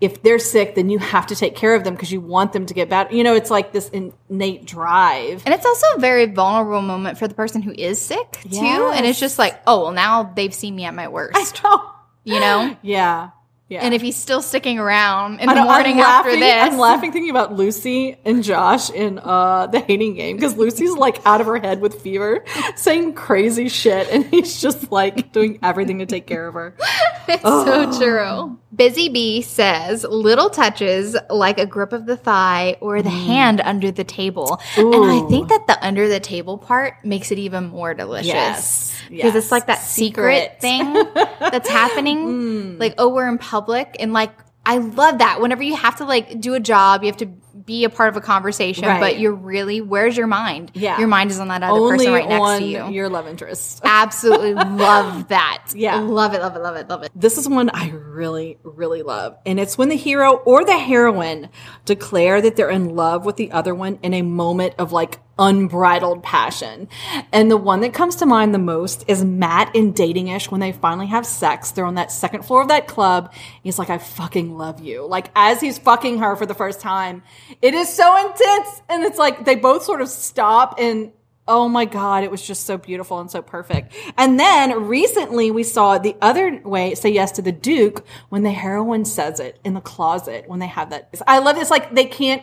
if 0.00 0.22
they're 0.22 0.38
sick, 0.38 0.74
then 0.74 0.90
you 0.90 0.98
have 0.98 1.28
to 1.28 1.36
take 1.36 1.56
care 1.56 1.74
of 1.74 1.84
them 1.84 1.94
because 1.94 2.12
you 2.12 2.20
want 2.20 2.52
them 2.52 2.66
to 2.66 2.74
get 2.74 2.88
better. 2.88 3.14
You 3.14 3.24
know, 3.24 3.34
it's 3.34 3.50
like 3.50 3.72
this 3.72 3.88
innate 3.90 4.66
drive. 4.66 5.42
And 5.46 5.54
it's 5.54 5.64
also 5.64 5.86
a 5.96 6.00
very 6.00 6.26
vulnerable 6.26 6.82
moment 6.82 7.18
for 7.18 7.28
the 7.28 7.34
person 7.34 7.62
who 7.62 7.72
is 7.72 8.00
sick 8.00 8.38
too. 8.50 8.58
And 8.58 9.06
it's 9.06 9.18
just 9.18 9.38
like, 9.38 9.60
oh, 9.66 9.84
well, 9.84 9.92
now 9.92 10.24
they've 10.36 10.54
seen 10.54 10.76
me 10.76 10.84
at 10.84 10.94
my 10.94 11.08
worst, 11.08 11.62
you 12.24 12.40
know? 12.40 12.76
yeah. 12.82 13.30
Yeah. 13.68 13.80
And 13.82 13.92
if 13.94 14.00
he's 14.00 14.16
still 14.16 14.42
sticking 14.42 14.78
around 14.78 15.40
in 15.40 15.48
the 15.48 15.56
morning 15.56 15.98
after 15.98 16.28
laughing, 16.30 16.40
this, 16.40 16.72
I'm 16.72 16.78
laughing 16.78 17.10
thinking 17.10 17.30
about 17.30 17.52
Lucy 17.52 18.16
and 18.24 18.44
Josh 18.44 18.90
in 18.90 19.18
uh, 19.18 19.66
the 19.66 19.80
hating 19.80 20.14
game 20.14 20.36
because 20.36 20.56
Lucy's 20.56 20.92
like 20.92 21.24
out 21.26 21.40
of 21.40 21.48
her 21.48 21.58
head 21.58 21.80
with 21.80 22.00
fever, 22.00 22.44
saying 22.76 23.14
crazy 23.14 23.68
shit, 23.68 24.08
and 24.08 24.24
he's 24.26 24.60
just 24.60 24.92
like 24.92 25.32
doing 25.32 25.58
everything 25.64 25.98
to 25.98 26.06
take 26.06 26.26
care 26.26 26.46
of 26.46 26.54
her. 26.54 26.76
It's 27.28 27.42
so 27.42 27.98
true. 27.98 28.56
Busy 28.76 29.08
Bee 29.08 29.42
says 29.42 30.04
little 30.04 30.50
touches 30.50 31.16
like 31.30 31.58
a 31.58 31.66
grip 31.66 31.92
of 31.92 32.06
the 32.06 32.16
thigh 32.16 32.76
or 32.80 33.02
the 33.02 33.10
mm. 33.10 33.26
hand 33.26 33.60
under 33.62 33.90
the 33.90 34.04
table. 34.04 34.60
And 34.76 35.04
I 35.04 35.26
think 35.28 35.48
that 35.48 35.66
the 35.66 35.84
under 35.84 36.08
the 36.08 36.20
table 36.20 36.58
part 36.58 37.04
makes 37.04 37.30
it 37.30 37.38
even 37.38 37.68
more 37.68 37.94
delicious. 37.94 38.26
Yes. 38.26 39.00
Because 39.08 39.34
it's 39.34 39.50
like 39.52 39.66
that 39.66 39.80
secret, 39.80 40.56
Secret. 40.56 40.60
thing 40.60 40.92
that's 41.40 41.68
happening. 41.68 42.18
Mm. 42.26 42.80
Like, 42.80 42.94
oh, 42.98 43.08
we're 43.08 43.28
in 43.28 43.38
public. 43.38 43.96
And 43.98 44.12
like, 44.12 44.32
I 44.66 44.78
love 44.78 45.18
that. 45.18 45.40
Whenever 45.40 45.62
you 45.62 45.76
have 45.76 45.96
to 45.96 46.04
like 46.04 46.40
do 46.40 46.54
a 46.54 46.60
job, 46.60 47.02
you 47.02 47.06
have 47.06 47.16
to 47.18 47.32
be 47.66 47.84
a 47.84 47.90
part 47.90 48.08
of 48.08 48.16
a 48.16 48.20
conversation, 48.20 48.84
Right. 48.86 49.00
but 49.00 49.18
you're 49.18 49.34
really, 49.34 49.80
where's 49.80 50.16
your 50.16 50.28
mind? 50.28 50.70
Yeah. 50.74 50.98
Your 50.98 51.08
mind 51.08 51.30
is 51.32 51.40
on 51.40 51.48
that 51.48 51.62
other 51.62 51.72
Only 51.78 51.98
person 52.06 52.12
right 52.12 52.28
next 52.28 52.40
on 52.40 52.60
to 52.60 52.66
you. 52.66 52.88
your 52.90 53.08
love 53.08 53.26
interest. 53.26 53.80
Absolutely 53.84 54.54
love 54.54 55.28
that. 55.28 55.64
Yeah. 55.76 55.96
Love 55.96 56.32
it, 56.32 56.40
love 56.40 56.54
it, 56.56 56.60
love 56.60 56.76
it, 56.76 56.88
love 56.88 57.02
it. 57.02 57.10
This 57.14 57.36
is 57.38 57.48
one 57.48 57.70
I 57.74 57.90
really, 57.90 58.56
really 58.62 59.02
love. 59.02 59.36
And 59.44 59.58
it's 59.60 59.76
when 59.76 59.88
the 59.88 59.96
hero 59.96 60.34
or 60.36 60.64
the 60.64 60.78
heroine 60.78 61.48
declare 61.84 62.40
that 62.40 62.56
they're 62.56 62.70
in 62.70 62.94
love 62.94 63.26
with 63.26 63.36
the 63.36 63.50
other 63.52 63.74
one 63.74 63.98
in 64.02 64.14
a 64.14 64.22
moment 64.22 64.74
of 64.78 64.92
like 64.92 65.18
unbridled 65.38 66.22
passion. 66.22 66.88
And 67.32 67.50
the 67.50 67.56
one 67.56 67.80
that 67.80 67.92
comes 67.92 68.16
to 68.16 68.26
mind 68.26 68.54
the 68.54 68.58
most 68.58 69.04
is 69.06 69.24
Matt 69.24 69.74
in 69.74 69.92
Dating 69.92 70.28
Ish 70.28 70.50
when 70.50 70.60
they 70.60 70.72
finally 70.72 71.06
have 71.06 71.26
sex. 71.26 71.70
They're 71.70 71.84
on 71.84 71.96
that 71.96 72.10
second 72.10 72.44
floor 72.44 72.62
of 72.62 72.68
that 72.68 72.86
club. 72.86 73.32
He's 73.62 73.78
like, 73.78 73.90
I 73.90 73.98
fucking 73.98 74.56
love 74.56 74.80
you. 74.80 75.06
Like 75.06 75.30
as 75.34 75.60
he's 75.60 75.78
fucking 75.78 76.18
her 76.18 76.36
for 76.36 76.46
the 76.46 76.54
first 76.54 76.80
time, 76.80 77.22
it 77.60 77.74
is 77.74 77.88
so 77.88 78.16
intense. 78.16 78.82
And 78.88 79.04
it's 79.04 79.18
like 79.18 79.44
they 79.44 79.56
both 79.56 79.82
sort 79.82 80.00
of 80.00 80.08
stop 80.08 80.76
and 80.78 81.12
Oh 81.48 81.68
my 81.68 81.84
God, 81.84 82.24
it 82.24 82.30
was 82.30 82.44
just 82.44 82.64
so 82.64 82.76
beautiful 82.76 83.20
and 83.20 83.30
so 83.30 83.40
perfect. 83.40 83.94
And 84.16 84.38
then 84.38 84.88
recently 84.88 85.52
we 85.52 85.62
saw 85.62 85.96
the 85.96 86.16
other 86.20 86.60
way, 86.64 86.96
say 86.96 87.10
yes 87.10 87.30
to 87.32 87.42
the 87.42 87.52
Duke 87.52 88.04
when 88.30 88.42
the 88.42 88.50
heroine 88.50 89.04
says 89.04 89.38
it 89.38 89.60
in 89.64 89.74
the 89.74 89.80
closet 89.80 90.48
when 90.48 90.58
they 90.58 90.66
have 90.66 90.90
that. 90.90 91.14
I 91.24 91.38
love 91.38 91.54
this. 91.54 91.70
Like 91.70 91.94
they 91.94 92.06
can't, 92.06 92.42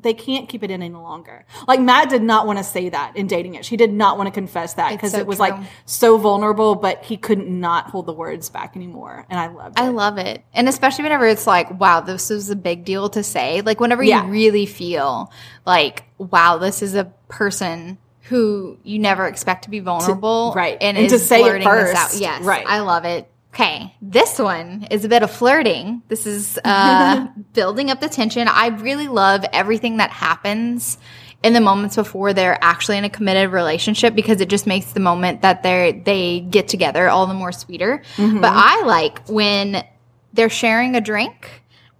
they 0.00 0.14
can't 0.14 0.48
keep 0.48 0.62
it 0.62 0.70
in 0.70 0.82
any 0.82 0.94
longer. 0.94 1.44
Like 1.66 1.80
Matt 1.80 2.08
did 2.08 2.22
not 2.22 2.46
want 2.46 2.58
to 2.58 2.64
say 2.64 2.88
that 2.88 3.16
in 3.16 3.26
Dating 3.26 3.56
Ish. 3.56 3.66
She 3.66 3.76
did 3.76 3.92
not 3.92 4.16
want 4.16 4.28
to 4.28 4.30
confess 4.30 4.74
that 4.74 4.92
because 4.92 5.12
so 5.12 5.18
it 5.18 5.26
was 5.26 5.38
true. 5.38 5.48
like 5.48 5.60
so 5.86 6.18
vulnerable, 6.18 6.74
but 6.76 7.02
he 7.04 7.16
couldn't 7.16 7.48
not 7.48 7.90
hold 7.90 8.06
the 8.06 8.12
words 8.12 8.48
back 8.48 8.76
anymore. 8.76 9.26
And 9.28 9.38
I 9.40 9.48
love 9.48 9.72
it. 9.72 9.80
I 9.80 9.88
love 9.88 10.18
it. 10.18 10.44
And 10.54 10.68
especially 10.68 11.02
whenever 11.04 11.26
it's 11.26 11.46
like, 11.46 11.78
wow, 11.80 12.00
this 12.00 12.30
is 12.30 12.50
a 12.50 12.56
big 12.56 12.84
deal 12.84 13.08
to 13.10 13.22
say. 13.22 13.60
Like 13.60 13.80
whenever 13.80 14.02
Yeah. 14.02 14.24
you 14.26 14.30
really 14.30 14.66
feel 14.66 15.32
like, 15.66 16.04
wow, 16.18 16.58
this 16.58 16.82
is 16.82 16.94
a 16.94 17.04
person 17.28 17.98
who 18.22 18.78
you 18.84 18.98
never 18.98 19.26
expect 19.26 19.64
to 19.64 19.70
be 19.70 19.80
vulnerable. 19.80 20.52
right. 20.54 20.76
And, 20.80 20.96
And 20.96 21.06
is 21.06 21.12
to 21.12 21.18
say 21.18 21.42
it 21.42 21.62
first. 21.64 21.96
out. 21.96 22.20
Yes. 22.20 22.42
Right. 22.42 22.64
I 22.66 22.80
love 22.80 23.04
it. 23.04 23.28
Okay. 23.58 23.92
This 24.00 24.38
one 24.38 24.86
is 24.88 25.04
a 25.04 25.08
bit 25.08 25.24
of 25.24 25.32
flirting. 25.32 26.02
This 26.06 26.26
is 26.26 26.60
uh 26.64 27.26
building 27.54 27.90
up 27.90 28.00
the 28.00 28.08
tension. 28.08 28.46
I 28.46 28.68
really 28.68 29.08
love 29.08 29.44
everything 29.52 29.96
that 29.96 30.10
happens 30.10 30.96
in 31.42 31.54
the 31.54 31.60
moments 31.60 31.96
before 31.96 32.32
they're 32.32 32.58
actually 32.62 32.98
in 32.98 33.04
a 33.04 33.10
committed 33.10 33.50
relationship 33.50 34.14
because 34.14 34.40
it 34.40 34.48
just 34.48 34.68
makes 34.68 34.92
the 34.92 35.00
moment 35.00 35.42
that 35.42 35.64
they're 35.64 35.92
they 35.92 36.38
get 36.38 36.68
together 36.68 37.08
all 37.08 37.26
the 37.26 37.34
more 37.34 37.50
sweeter. 37.50 38.02
Mm-hmm. 38.16 38.40
But 38.40 38.52
I 38.54 38.84
like 38.84 39.26
when 39.26 39.84
they're 40.32 40.50
sharing 40.50 40.94
a 40.94 41.00
drink 41.00 41.50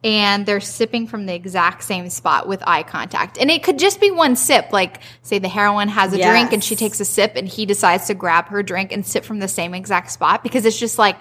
and 0.05 0.47
they're 0.47 0.61
sipping 0.61 1.09
from 1.09 1.27
the 1.27 1.35
exact 1.35 1.83
same 1.83 2.09
spot 2.09 2.47
with 2.47 2.63
eye 2.67 2.85
contact. 2.85 3.37
And 3.37 3.51
it 3.51 3.65
could 3.65 3.81
just 3.81 4.01
be 4.01 4.13
one 4.13 4.37
sip. 4.37 4.69
Like, 4.71 5.01
say 5.23 5.41
the 5.41 5.49
heroine 5.49 5.89
has 5.89 6.13
a 6.13 6.23
drink 6.23 6.53
and 6.53 6.63
she 6.63 6.77
takes 6.77 7.01
a 7.01 7.05
sip 7.05 7.33
and 7.35 7.49
he 7.49 7.67
decides 7.67 8.07
to 8.07 8.15
grab 8.15 8.47
her 8.47 8.63
drink 8.63 8.93
and 8.93 9.05
sip 9.05 9.25
from 9.25 9.41
the 9.41 9.49
same 9.49 9.75
exact 9.75 10.13
spot 10.13 10.45
because 10.45 10.65
it's 10.65 10.79
just 10.79 10.99
like, 10.99 11.17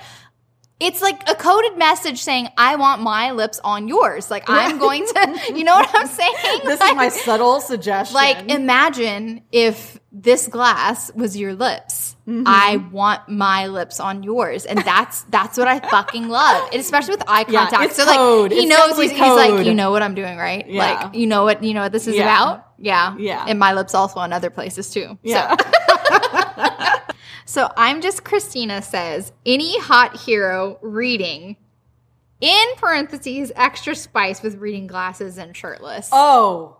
it's 0.79 1.01
like 1.01 1.27
a 1.29 1.35
coded 1.35 1.77
message 1.77 2.21
saying, 2.21 2.49
I 2.57 2.75
want 2.75 3.01
my 3.01 3.31
lips 3.31 3.59
on 3.63 3.87
yours. 3.87 4.29
Like, 4.29 4.43
I'm 4.47 4.77
going 4.85 5.05
to, 5.07 5.43
you 5.55 5.63
know 5.63 5.73
what 5.75 5.89
I'm 5.93 6.07
saying? 6.07 6.33
This 6.65 6.79
Like- 6.79 6.91
is 6.91 6.95
my 6.95 7.09
subtle 7.09 7.59
suggestion. 7.61 8.13
Like, 8.15 8.49
imagine 8.51 9.41
if 9.51 9.99
this 10.11 10.47
glass 10.47 11.11
was 11.13 11.35
your 11.37 11.53
lips. 11.55 12.15
Mm-hmm. 12.27 12.43
I 12.45 12.77
want 12.91 13.29
my 13.29 13.67
lips 13.67 14.01
on 14.01 14.21
yours, 14.21 14.65
and 14.65 14.79
that's 14.79 15.21
that's 15.29 15.57
what 15.57 15.69
I 15.69 15.79
fucking 15.79 16.27
love, 16.27 16.69
and 16.73 16.81
especially 16.81 17.11
with 17.11 17.23
eye 17.25 17.45
Yeah, 17.47 17.61
contact. 17.69 17.83
it's 17.85 17.95
so 17.95 18.03
like 18.05 18.17
code. 18.17 18.51
he 18.51 18.57
It's 18.59 18.67
knows 18.69 18.97
he's, 18.99 19.11
he's 19.11 19.19
like, 19.21 19.65
you 19.65 19.73
know 19.73 19.91
what 19.91 20.03
I'm 20.03 20.13
doing, 20.13 20.37
right? 20.37 20.67
Yeah. 20.69 21.03
Like 21.05 21.15
you 21.15 21.25
know 21.25 21.45
what 21.45 21.63
you 21.63 21.73
know 21.73 21.83
what 21.83 21.93
this 21.93 22.05
is 22.05 22.15
Yeah. 22.17 22.23
about. 22.23 22.65
Yeah, 22.79 23.15
Yeah. 23.17 23.45
And 23.47 23.57
my 23.57 23.71
lips 23.71 23.95
also 23.95 24.19
on 24.19 24.33
other 24.33 24.49
places 24.49 24.89
too. 24.89 25.17
yeah. 25.23 25.55
So 25.55 25.95
I'm 27.55 28.01
just 28.01 28.23
Christina 28.23 28.81
says 28.81 29.31
any 29.45 29.79
hot 29.79 30.17
hero 30.17 30.77
reading. 30.81 31.55
In 32.39 32.65
parentheses, 32.75 33.51
extra 33.55 33.95
spice 33.95 34.43
with 34.43 34.57
reading 34.57 34.85
glasses 34.85 35.37
and 35.39 35.55
shirtless. 35.57 36.09
oh, 36.11 36.77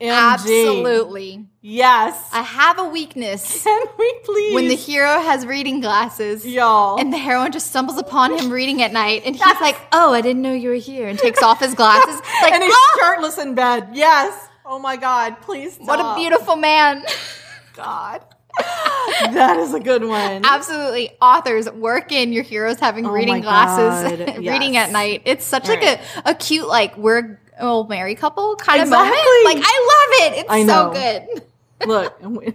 MG. 0.00 0.08
Absolutely. 0.12 1.46
Yes. 1.60 2.28
I 2.32 2.40
have 2.42 2.78
a 2.78 2.84
weakness 2.84 3.62
Can 3.64 3.82
we 3.98 4.20
please? 4.24 4.54
when 4.54 4.68
the 4.68 4.76
hero 4.76 5.18
has 5.20 5.44
reading 5.44 5.80
glasses 5.80 6.46
y'all. 6.46 7.00
and 7.00 7.12
the 7.12 7.18
heroine 7.18 7.50
just 7.50 7.66
stumbles 7.66 7.98
upon 7.98 8.38
him 8.38 8.50
reading 8.50 8.80
at 8.80 8.92
night 8.92 9.22
and 9.26 9.34
he's 9.34 9.60
like, 9.60 9.76
"Oh, 9.92 10.12
I 10.14 10.20
didn't 10.20 10.40
know 10.42 10.52
you 10.52 10.68
were 10.70 10.76
here," 10.76 11.08
and 11.08 11.18
takes 11.18 11.42
off 11.42 11.58
his 11.60 11.74
glasses. 11.74 12.20
Like, 12.42 12.52
and 12.52 12.62
he's 12.62 12.72
"Oh, 12.74 12.98
shirtless 13.00 13.38
in 13.38 13.56
bed. 13.56 13.88
Yes. 13.92 14.48
Oh 14.64 14.78
my 14.78 14.96
God. 14.96 15.40
Please 15.42 15.74
stop. 15.74 15.86
what 15.88 15.98
a 16.00 16.14
beautiful 16.14 16.54
man. 16.54 17.02
God. 17.74 18.24
that 19.32 19.56
is 19.58 19.74
a 19.74 19.80
good 19.80 20.04
one. 20.04 20.44
Absolutely, 20.44 21.10
authors 21.20 21.70
work 21.70 22.12
in 22.12 22.32
your 22.32 22.42
heroes 22.42 22.78
having 22.78 23.06
Oh 23.06 23.10
reading 23.10 23.40
glasses, 23.40 24.18
God, 24.26 24.38
reading 24.38 24.76
at 24.76 24.90
night. 24.90 25.22
It's 25.24 25.44
such 25.44 25.68
like 25.68 25.80
Right. 25.80 26.00
a, 26.24 26.30
a 26.30 26.34
cute 26.34 26.68
like 26.68 26.96
we're 26.96 27.40
old 27.60 27.88
married 27.88 28.18
couple 28.18 28.56
kind 28.56 28.80
of 28.80 28.88
Exactly. 28.88 29.10
moment. 29.10 29.44
Like 29.44 29.58
I 29.66 30.26
love 30.28 30.32
it. 30.32 30.38
It's 30.40 30.50
I 30.50 30.66
so 30.66 30.92
good. 30.92 31.42
Look, 31.86 32.16
and 32.20 32.36
we, 32.36 32.54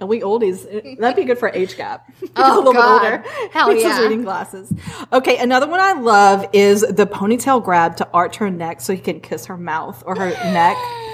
and 0.00 0.06
we 0.06 0.20
oldies, 0.20 0.98
that'd 0.98 1.16
be 1.16 1.24
good 1.24 1.38
for 1.38 1.48
age 1.48 1.78
gap. 1.78 2.12
Oh, 2.36 2.54
a 2.54 2.58
little 2.58 2.74
God. 2.74 3.00
bit 3.00 3.12
older. 3.12 3.48
Hell 3.52 3.74
yeah. 3.74 4.02
reading 4.02 4.22
glasses. 4.22 4.70
Okay, 5.14 5.38
another 5.38 5.66
one 5.66 5.80
I 5.80 5.92
love 5.94 6.46
is 6.52 6.82
the 6.82 7.06
ponytail 7.06 7.64
grab 7.64 7.96
to 7.96 8.08
arch 8.12 8.36
her 8.36 8.50
neck 8.50 8.82
so 8.82 8.92
he 8.94 9.00
can 9.00 9.20
kiss 9.20 9.46
her 9.46 9.56
mouth 9.56 10.02
or 10.04 10.14
her 10.14 10.28
neck. 10.52 10.76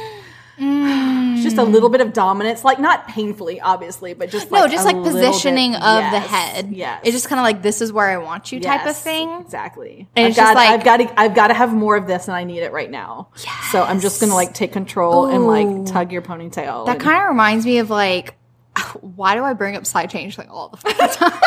Mm. 0.59 1.43
Just 1.43 1.59
a 1.59 1.63
little 1.63 1.89
bit 1.89 2.01
of 2.01 2.13
dominance, 2.13 2.65
like 2.65 2.81
not 2.81 3.07
painfully, 3.09 3.61
obviously, 3.61 4.15
but 4.15 4.31
just 4.31 4.51
No, 4.51 4.61
like 4.63 4.71
just 4.73 4.85
a 4.89 4.93
like 4.93 5.05
positioning 5.05 5.73
bit- 5.73 5.83
of 5.83 6.11
the 6.11 6.21
head. 6.21 6.73
Yeah, 6.73 6.99
It's 7.03 7.13
just 7.13 7.29
kind 7.29 7.39
of 7.39 7.45
like 7.45 7.63
this 7.63 7.81
is 7.81 7.93
where 7.93 8.07
I 8.09 8.17
want 8.17 8.51
you 8.53 8.61
type 8.61 8.87
of 8.87 8.97
thing. 8.97 9.41
Exactly. 9.43 10.09
And 10.17 10.27
I've 10.27 10.31
it's 10.31 10.37
just 10.37 10.55
got, 10.55 10.57
like- 10.57 10.71
I've 10.71 10.85
got 10.85 10.97
to, 10.99 11.21
I've 11.21 11.35
got 11.35 11.49
to 11.49 11.55
have 11.55 11.73
more 11.75 11.97
of 11.97 12.07
this, 12.07 12.27
and 12.29 12.37
I 12.37 12.45
need 12.45 12.61
it 12.61 12.73
right 12.73 12.91
now. 12.91 13.29
Yes. 13.45 13.71
So 13.71 13.83
I'm 13.83 14.01
just 14.01 14.21
gonna 14.21 14.35
like 14.35 14.55
take 14.55 14.73
control 14.73 15.27
and 15.27 15.47
like 15.47 15.93
tug 15.93 16.11
your 16.13 16.23
ponytail. 16.23 16.87
That 16.87 17.01
kind 17.01 17.23
of 17.23 17.29
reminds 17.29 17.65
me 17.67 17.79
of 17.79 17.91
like, 17.91 18.36
why 19.01 19.35
do 19.35 19.45
I 19.45 19.53
bring 19.53 19.77
up 19.77 19.87
Psy-Changeling 19.87 20.49
all 20.49 20.69
the 20.69 20.77
fucking 20.79 21.09
time? 21.31 21.41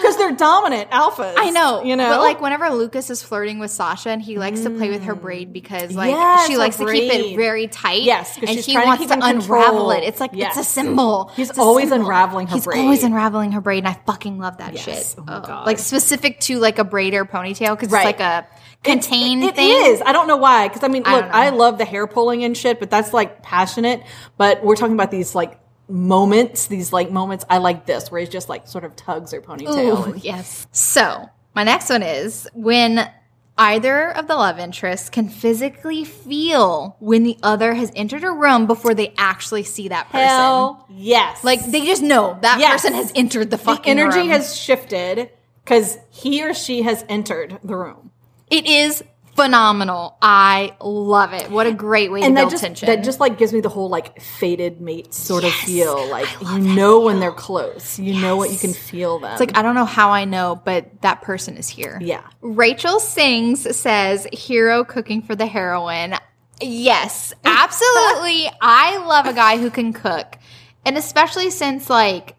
because 0.00 0.16
they're 0.16 0.32
dominant 0.32 0.90
alphas. 0.90 1.34
I 1.36 1.50
know, 1.50 1.82
you 1.82 1.96
know. 1.96 2.08
but 2.08 2.20
like 2.20 2.40
whenever 2.40 2.68
Lucas 2.70 3.10
is 3.10 3.22
flirting 3.22 3.58
with 3.58 3.70
Sasha 3.70 4.10
and 4.10 4.20
he 4.22 4.38
likes 4.38 4.60
to 4.62 4.70
play 4.70 4.90
with 4.90 5.04
her 5.04 5.14
braid 5.14 5.50
mm. 5.50 5.52
because 5.52 5.94
like 5.94 6.10
Yes, 6.10 6.46
she 6.46 6.56
likes 6.56 6.76
to 6.76 6.86
keep 6.86 7.12
it 7.12 7.36
very 7.36 7.66
tight. 7.68 8.02
Yes, 8.02 8.36
and 8.38 8.48
he 8.48 8.72
trying 8.72 8.84
to 8.98 9.04
wants 9.06 9.06
to, 9.06 9.18
unravel 9.22 9.90
it. 9.92 10.04
It's 10.04 10.20
like 10.20 10.30
Yes. 10.34 10.56
it's 10.56 10.66
a 10.68 10.70
symbol. 10.70 11.30
He's 11.36 11.50
It's 11.50 11.58
always 11.58 11.88
symbol. 11.88 12.06
unraveling 12.06 12.46
her 12.48 12.54
He's 12.54 12.64
braid. 12.64 12.80
always 12.80 13.04
unraveling 13.04 13.52
her 13.52 13.60
braid, 13.60 13.78
and 13.84 13.88
I 13.88 13.98
fucking 14.06 14.38
love 14.38 14.58
that 14.58 14.72
Yes. 14.74 14.82
shit. 14.84 15.14
Oh 15.18 15.40
God. 15.40 15.66
Like 15.66 15.78
specific 15.78 16.40
to 16.40 16.58
like 16.58 16.78
a 16.78 16.84
braid 16.84 17.14
or 17.14 17.24
ponytail 17.24 17.76
because 17.76 17.90
Right. 17.90 18.06
it's 18.08 18.18
like 18.18 18.20
a 18.20 18.46
contained 18.82 19.44
It 19.44 19.56
thing. 19.56 19.92
is. 19.92 20.02
I 20.04 20.12
don't 20.12 20.26
know 20.26 20.36
why. 20.36 20.68
Because 20.68 20.82
I 20.82 20.88
mean, 20.88 21.02
I 21.06 21.16
look. 21.16 21.24
I 21.26 21.48
love 21.50 21.78
the 21.78 21.84
hair 21.84 22.06
pulling 22.06 22.44
and 22.44 22.56
shit, 22.56 22.80
but 22.80 22.90
that's 22.90 23.12
like 23.12 23.42
passionate. 23.42 24.02
But 24.36 24.64
we're 24.64 24.76
talking 24.76 24.94
about 24.94 25.10
these 25.10 25.34
like 25.34 25.58
moments. 25.92 26.66
These 26.66 26.92
like 26.92 27.10
moments. 27.10 27.44
I 27.48 27.58
like 27.58 27.86
this 27.86 28.10
where 28.10 28.20
he 28.20 28.26
just 28.26 28.48
like 28.48 28.66
sort 28.66 28.84
of 28.84 28.96
tugs 28.96 29.32
her 29.32 29.40
ponytail. 29.40 30.08
Ooh, 30.08 30.18
yes. 30.22 30.66
So 30.72 31.28
my 31.54 31.62
next 31.64 31.90
one 31.90 32.02
is 32.02 32.48
when 32.54 33.08
either 33.58 34.10
of 34.16 34.26
the 34.26 34.34
love 34.34 34.58
interests 34.58 35.10
can 35.10 35.28
physically 35.28 36.04
feel 36.04 36.96
when 37.00 37.22
the 37.22 37.36
other 37.42 37.74
has 37.74 37.92
entered 37.94 38.24
a 38.24 38.30
room 38.30 38.66
before 38.66 38.94
they 38.94 39.12
actually 39.18 39.62
see 39.62 39.88
that 39.88 40.06
person. 40.10 40.26
Hell 40.26 40.86
yes. 40.90 41.44
Like 41.44 41.64
they 41.66 41.84
just 41.84 42.02
know 42.02 42.38
that 42.40 42.58
Yes. 42.58 42.72
person 42.82 42.94
has 42.94 43.12
entered 43.14 43.50
the 43.50 43.58
the 43.58 43.62
fucking 43.62 43.90
energy 43.90 44.20
room. 44.20 44.28
has 44.30 44.56
shifted 44.56 45.30
because 45.64 45.98
he 46.10 46.42
or 46.42 46.54
she 46.54 46.82
has 46.82 47.04
entered 47.08 47.58
the 47.62 47.76
room. 47.76 48.10
It 48.50 48.66
is 48.66 49.04
phenomenal. 49.34 50.16
I 50.22 50.76
love 50.80 51.32
it. 51.32 51.50
What 51.50 51.66
a 51.66 51.72
great 51.72 52.10
way 52.12 52.22
and 52.22 52.36
to 52.36 52.42
build 52.42 52.50
just 52.50 52.62
tension. 52.62 52.86
that 52.86 53.02
just 53.04 53.20
like 53.20 53.38
gives 53.38 53.52
me 53.52 53.60
the 53.60 53.68
whole 53.68 53.88
like 53.88 54.20
fated 54.20 54.80
mate 54.80 55.12
sort 55.14 55.44
Yes, 55.44 55.54
of 55.62 55.66
feel 55.66 56.06
like 56.08 56.28
you 56.42 56.58
know 56.58 57.00
when 57.00 57.18
they're 57.20 57.32
close 57.32 57.98
you 57.98 58.20
know 58.20 58.36
what 58.36 58.50
you 58.50 58.58
can 58.58 58.72
feel 58.74 59.18
them 59.18 59.32
it's 59.32 59.40
like 59.40 59.56
I 59.56 59.62
don't 59.62 59.74
know 59.74 59.84
how 59.84 60.10
I 60.10 60.24
know, 60.24 60.60
but 60.64 61.00
that 61.02 61.22
person 61.22 61.56
is 61.56 61.68
here. 61.68 61.98
yeah 62.02 62.22
Rachel 62.40 63.00
Sings 63.00 63.76
says, 63.76 64.26
hero 64.32 64.84
cooking 64.84 65.22
for 65.22 65.34
the 65.34 65.46
heroine. 65.46 66.14
Yes, 66.60 67.32
absolutely. 67.44 68.50
I 68.60 68.98
love 69.06 69.26
a 69.26 69.32
guy 69.32 69.58
who 69.58 69.70
can 69.70 69.92
cook. 69.92 70.38
And 70.84 70.96
especially 70.98 71.50
since 71.50 71.88
like 71.88 72.34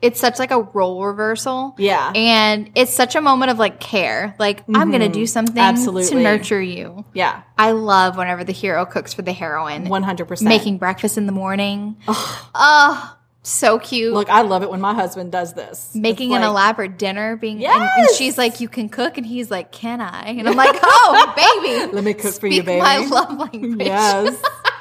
it's 0.00 0.20
such 0.20 0.38
like 0.38 0.50
a 0.50 0.60
role 0.60 1.04
reversal. 1.04 1.74
Yeah. 1.78 2.12
And 2.14 2.70
it's 2.74 2.92
such 2.92 3.16
a 3.16 3.20
moment 3.20 3.50
of 3.50 3.58
like 3.58 3.80
care. 3.80 4.34
Like 4.38 4.62
I'm 4.68 4.90
going 4.90 5.02
mm-hmm. 5.02 5.12
to 5.12 5.18
do 5.18 5.26
something 5.26 5.58
Absolutely. 5.58 6.10
to 6.10 6.22
nurture 6.22 6.60
you. 6.60 7.04
yeah 7.14 7.42
I 7.56 7.72
love 7.72 8.16
whenever 8.16 8.44
the 8.44 8.52
hero 8.52 8.84
cooks 8.86 9.12
for 9.12 9.22
the 9.22 9.32
heroine. 9.32 9.86
100% 9.86 10.42
Making 10.42 10.78
breakfast 10.78 11.18
in 11.18 11.26
the 11.26 11.32
morning. 11.32 11.96
Oh, 12.06 13.16
so 13.42 13.78
cute. 13.78 14.12
look 14.12 14.28
i 14.28 14.42
love 14.42 14.62
it 14.62 14.70
when 14.70 14.80
my 14.80 14.92
husband 14.92 15.32
does 15.32 15.54
this 15.54 15.94
making 15.94 16.32
It's 16.32 16.38
an 16.38 16.42
elaborate 16.42 16.98
dinner 16.98 17.36
being 17.36 17.64
and, 17.64 17.82
and 17.96 18.10
she's 18.14 18.36
like 18.36 18.60
you 18.60 18.68
can 18.68 18.88
cook 18.88 19.16
and 19.16 19.24
he's 19.24 19.50
like 19.50 19.72
can 19.72 20.00
i 20.00 20.26
and 20.26 20.46
i'm 20.46 20.56
like 20.56 20.78
oh 20.82 21.32
baby 21.86 21.92
Let 21.94 22.04
me 22.04 22.14
cook 22.14 22.34
for 22.34 22.46
you, 22.46 22.62
baby. 22.62 22.80
my 22.80 22.98
love 22.98 23.38
language 23.38 23.86
yes 23.86 24.42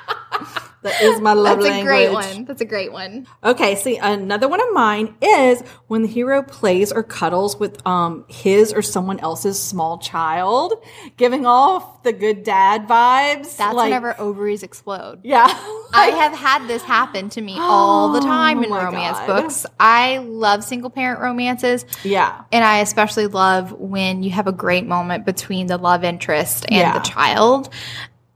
that 0.87 1.01
is 1.01 1.21
my 1.21 1.33
love 1.33 1.61
that's 1.61 1.75
a 1.75 1.83
great 1.83 2.11
one 2.11 2.45
that's 2.45 2.61
a 2.61 2.65
great 2.65 2.91
one 2.91 3.27
Okay, 3.43 3.75
see 3.75 3.97
another 3.97 4.47
one 4.47 4.59
of 4.61 4.73
mine 4.73 5.15
is 5.21 5.61
when 5.87 6.01
the 6.01 6.07
hero 6.07 6.41
plays 6.43 6.91
or 6.91 7.03
cuddles 7.03 7.57
with 7.59 7.85
um 7.87 8.25
his 8.27 8.73
or 8.73 8.81
someone 8.81 9.19
else's 9.19 9.61
small 9.61 9.97
child, 9.99 10.73
giving 11.17 11.45
off 11.45 12.03
the 12.03 12.13
good 12.13 12.43
dad 12.43 12.87
vibes. 12.87 13.55
that's 13.57 13.75
like, 13.75 13.85
whenever 13.85 14.19
ovaries 14.19 14.63
explode 14.63 15.19
yeah. 15.23 15.45
I 15.93 16.07
have 16.07 16.33
had 16.33 16.67
this 16.67 16.83
happen 16.83 17.29
to 17.29 17.41
me 17.41 17.55
all 17.59 18.11
the 18.11 18.19
time 18.19 18.63
in 18.63 18.71
Oh 18.71 18.75
romance 18.83 19.17
God. 19.19 19.27
books. 19.43 19.65
I 19.79 20.17
love 20.19 20.63
single 20.63 20.89
parent 20.89 21.21
romances. 21.21 21.85
Yeah. 22.03 22.43
And 22.51 22.63
I 22.63 22.79
especially 22.79 23.27
love 23.27 23.71
when 23.73 24.23
you 24.23 24.31
have 24.31 24.47
a 24.47 24.51
great 24.51 24.85
moment 24.85 25.25
between 25.25 25.67
the 25.67 25.77
love 25.77 26.03
interest 26.03 26.65
and 26.67 26.75
Yeah. 26.77 26.93
the 26.93 26.99
child. 27.07 27.69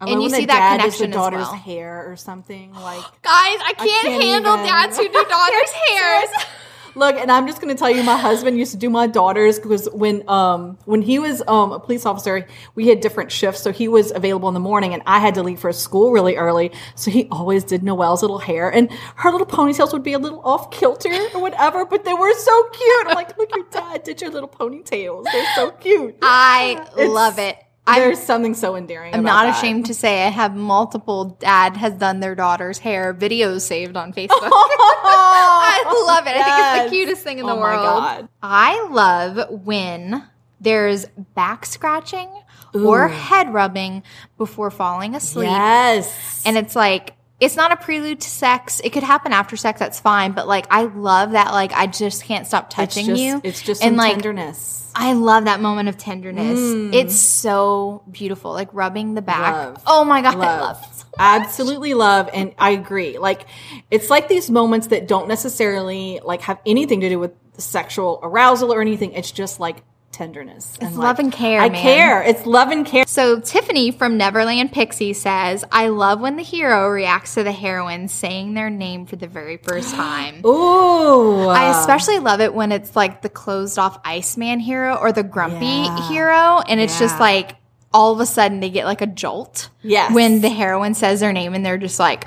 I 0.02 0.10
And 0.12 0.24
you 0.24 0.30
see 0.32 0.46
that 0.48 0.72
connection 0.80 0.88
is 0.94 0.98
the 1.00 1.08
as 1.10 1.14
daughter's 1.14 1.40
well. 1.46 1.54
hair 1.54 2.12
or 2.12 2.16
something 2.16 2.74
like. 2.82 3.04
Guys, 3.22 3.58
I 3.66 3.74
can't, 3.78 3.90
can't 4.08 4.24
handle 4.24 4.54
even. 4.56 4.66
dads 4.66 4.98
who 4.98 5.04
do 5.08 5.12
daughters' 5.30 5.72
hairs. 5.72 6.30
Look, 6.94 7.16
and 7.16 7.32
I'm 7.32 7.48
just 7.48 7.62
going 7.62 7.74
to 7.74 7.80
tell 7.80 7.90
you, 7.90 8.04
my 8.04 8.18
husband 8.18 8.58
used 8.60 8.72
to 8.74 8.78
do 8.78 8.90
my 8.90 9.08
daughters 9.08 9.60
because 9.60 9.88
when 9.94 10.28
um 10.28 10.78
when 10.84 11.02
he 11.02 11.20
was 11.20 11.42
um 11.48 11.72
a 11.72 11.80
police 11.80 12.06
officer, 12.06 12.46
we 12.76 12.90
had 12.90 13.00
different 13.00 13.32
shifts, 13.32 13.62
so 13.62 13.72
he 13.72 13.88
was 13.88 14.12
available 14.12 14.50
in 14.50 14.54
the 14.54 14.60
morning, 14.60 14.94
and 14.94 15.02
I 15.06 15.20
had 15.20 15.36
to 15.36 15.44
leave 15.44 15.62
for 15.62 15.72
school 15.72 16.12
really 16.12 16.36
early, 16.36 16.74
so 16.96 17.10
he 17.10 17.30
always 17.32 17.64
did 17.64 17.82
Noelle's 17.82 18.22
little 18.24 18.40
hair, 18.40 18.70
and 18.70 18.92
her 19.16 19.32
little 19.32 19.48
ponytails 19.48 19.94
would 19.94 20.04
be 20.04 20.12
a 20.12 20.20
little 20.20 20.42
off 20.42 20.70
kilter 20.70 21.14
or 21.34 21.40
whatever, 21.40 21.86
but 21.86 22.04
they 22.04 22.14
were 22.14 22.34
so 22.34 22.64
cute. 22.74 23.08
I'm 23.08 23.16
like, 23.16 23.38
look, 23.38 23.56
your 23.56 23.66
dad 23.72 24.04
did 24.04 24.20
your 24.20 24.30
little 24.32 24.50
ponytails; 24.50 25.24
they're 25.32 25.56
so 25.56 25.72
cute. 25.72 26.18
I 26.22 26.86
It's- 26.98 27.10
love 27.10 27.40
it. 27.40 27.56
I'm, 27.88 28.00
There's 28.00 28.20
something 28.20 28.54
so 28.54 28.76
endearing. 28.76 29.13
I'm 29.15 29.24
not 29.24 29.46
that. 29.46 29.58
ashamed 29.58 29.88
to 29.88 29.94
say 29.94 30.26
I 30.26 30.30
have 30.30 30.56
multiple 30.56 31.36
dad 31.39 31.76
has 31.78 31.94
done 31.94 32.20
their 32.20 32.36
daughter's 32.36 32.78
hair 32.78 33.13
videos 33.13 33.62
saved 33.62 33.98
on 33.98 34.13
Facebook. 34.17 34.50
I 34.54 36.04
love 36.08 36.28
it. 36.28 36.36
I 36.36 36.44
think 36.44 36.58
it's 36.84 36.91
the 36.91 36.96
cutest 36.98 37.24
thing 37.24 37.39
in 37.39 37.46
the 37.46 37.52
Oh 37.54 37.56
my 37.56 37.62
world. 37.62 37.84
God. 37.84 38.30
I 38.44 38.88
love 38.89 39.50
when 39.65 40.28
there's 40.60 41.06
back 41.36 41.65
scratching 41.65 42.30
or 42.74 43.08
head 43.08 43.52
rubbing 43.54 44.04
before 44.38 44.70
falling 44.72 45.15
asleep. 45.15 45.50
Yes, 45.50 46.44
And 46.46 46.58
it's 46.58 46.76
like, 46.76 47.15
it's 47.41 47.56
not 47.56 47.71
a 47.71 47.75
prelude 47.75 48.21
to 48.21 48.30
sex. 48.30 48.80
It 48.84 48.91
could 48.91 49.01
happen 49.01 49.34
after 49.34 49.58
sex. 49.58 49.80
That's 49.80 49.99
fine. 49.99 50.34
But 50.34 50.47
like, 50.47 50.67
I 50.69 50.84
love 50.84 51.32
that. 51.32 51.51
Like, 51.51 51.73
I 51.73 51.88
just 51.88 52.23
can't 52.23 52.45
stop 52.45 52.67
it's 52.67 52.75
touching 52.75 53.08
just, 53.08 53.21
you. 53.21 53.41
It's 53.43 53.62
just 53.63 53.84
and 53.84 53.97
like, 53.97 54.13
tenderness. 54.13 54.91
I 54.93 55.13
love 55.13 55.45
that 55.45 55.60
moment 55.60 55.89
of 55.89 55.97
tenderness. 55.97 56.60
Mm. 56.60 56.93
It's 56.93 57.19
so 57.19 58.04
beautiful. 58.12 58.51
Like 58.51 58.69
rubbing 58.73 59.15
the 59.15 59.23
back. 59.23 59.54
Love. 59.54 59.84
Oh 59.88 60.04
my 60.06 60.21
God. 60.21 60.36
I 60.36 60.38
love. 60.38 60.62
love 60.62 60.84
it. 60.84 61.06
Absolutely 61.17 61.95
love. 61.95 62.30
And 62.32 62.54
I 62.60 62.71
agree. 62.71 63.17
Like, 63.17 63.47
it's 63.89 64.12
like 64.12 64.27
these 64.27 64.51
moments 64.51 64.88
that 64.88 65.08
don't 65.08 65.27
necessarily 65.27 66.21
like 66.23 66.41
have 66.41 66.60
anything 66.63 67.01
to 67.01 67.10
do 67.10 67.17
with 67.17 67.32
sexual 67.58 68.19
arousal 68.21 68.71
or 68.71 68.82
anything. 68.82 69.13
It's 69.13 69.32
just 69.32 69.60
like 69.60 69.77
tenderness. 70.22 70.78
It's 70.80 70.96
love 70.96 71.18
and 71.18 71.32
care, 71.32 71.60
I 71.62 71.70
man. 71.70 71.82
care. 71.82 72.22
It's 72.22 72.46
love 72.46 72.70
and 72.70 72.86
care. 72.86 73.06
So 73.08 73.40
Tiffany 73.40 73.90
from 73.90 74.18
Neverland 74.18 74.72
Pixie 74.72 75.14
says, 75.14 75.66
"I 75.72 75.88
love 75.88 76.20
when 76.22 76.36
the 76.36 76.44
hero 76.44 76.88
reacts 76.90 77.34
to 77.34 77.44
the 77.44 77.52
heroine 77.52 78.08
saying 78.08 78.54
their 78.54 78.70
name 78.70 79.08
for 79.08 79.16
the 79.16 79.28
very 79.28 79.58
first 79.58 79.96
time." 79.96 80.46
Ooh. 80.46 81.48
I 81.48 81.80
especially 81.80 82.20
love 82.20 82.40
it 82.40 82.54
when 82.54 82.72
it's 82.72 82.96
like 82.96 83.24
the 83.24 83.30
closed 83.30 83.80
off 83.80 83.98
Iceman 84.06 84.60
hero 84.60 84.96
or 84.96 85.12
the 85.12 85.24
grumpy 85.24 85.66
Yeah. 85.66 86.08
hero, 86.10 86.60
and 86.68 86.80
it's 86.80 87.00
just 87.00 87.20
like 87.20 87.56
all 87.94 88.14
of 88.14 88.20
a 88.20 88.26
sudden 88.28 88.60
they 88.60 88.70
get 88.70 88.86
like 88.86 89.02
a 89.02 89.08
jolt. 89.08 89.70
Yes. 89.82 90.14
When 90.14 90.42
the 90.42 90.50
heroine 90.50 90.94
says 90.94 91.20
their 91.20 91.34
name 91.34 91.56
and 91.56 91.66
they're 91.66 91.80
just 91.80 92.00
like, 92.00 92.24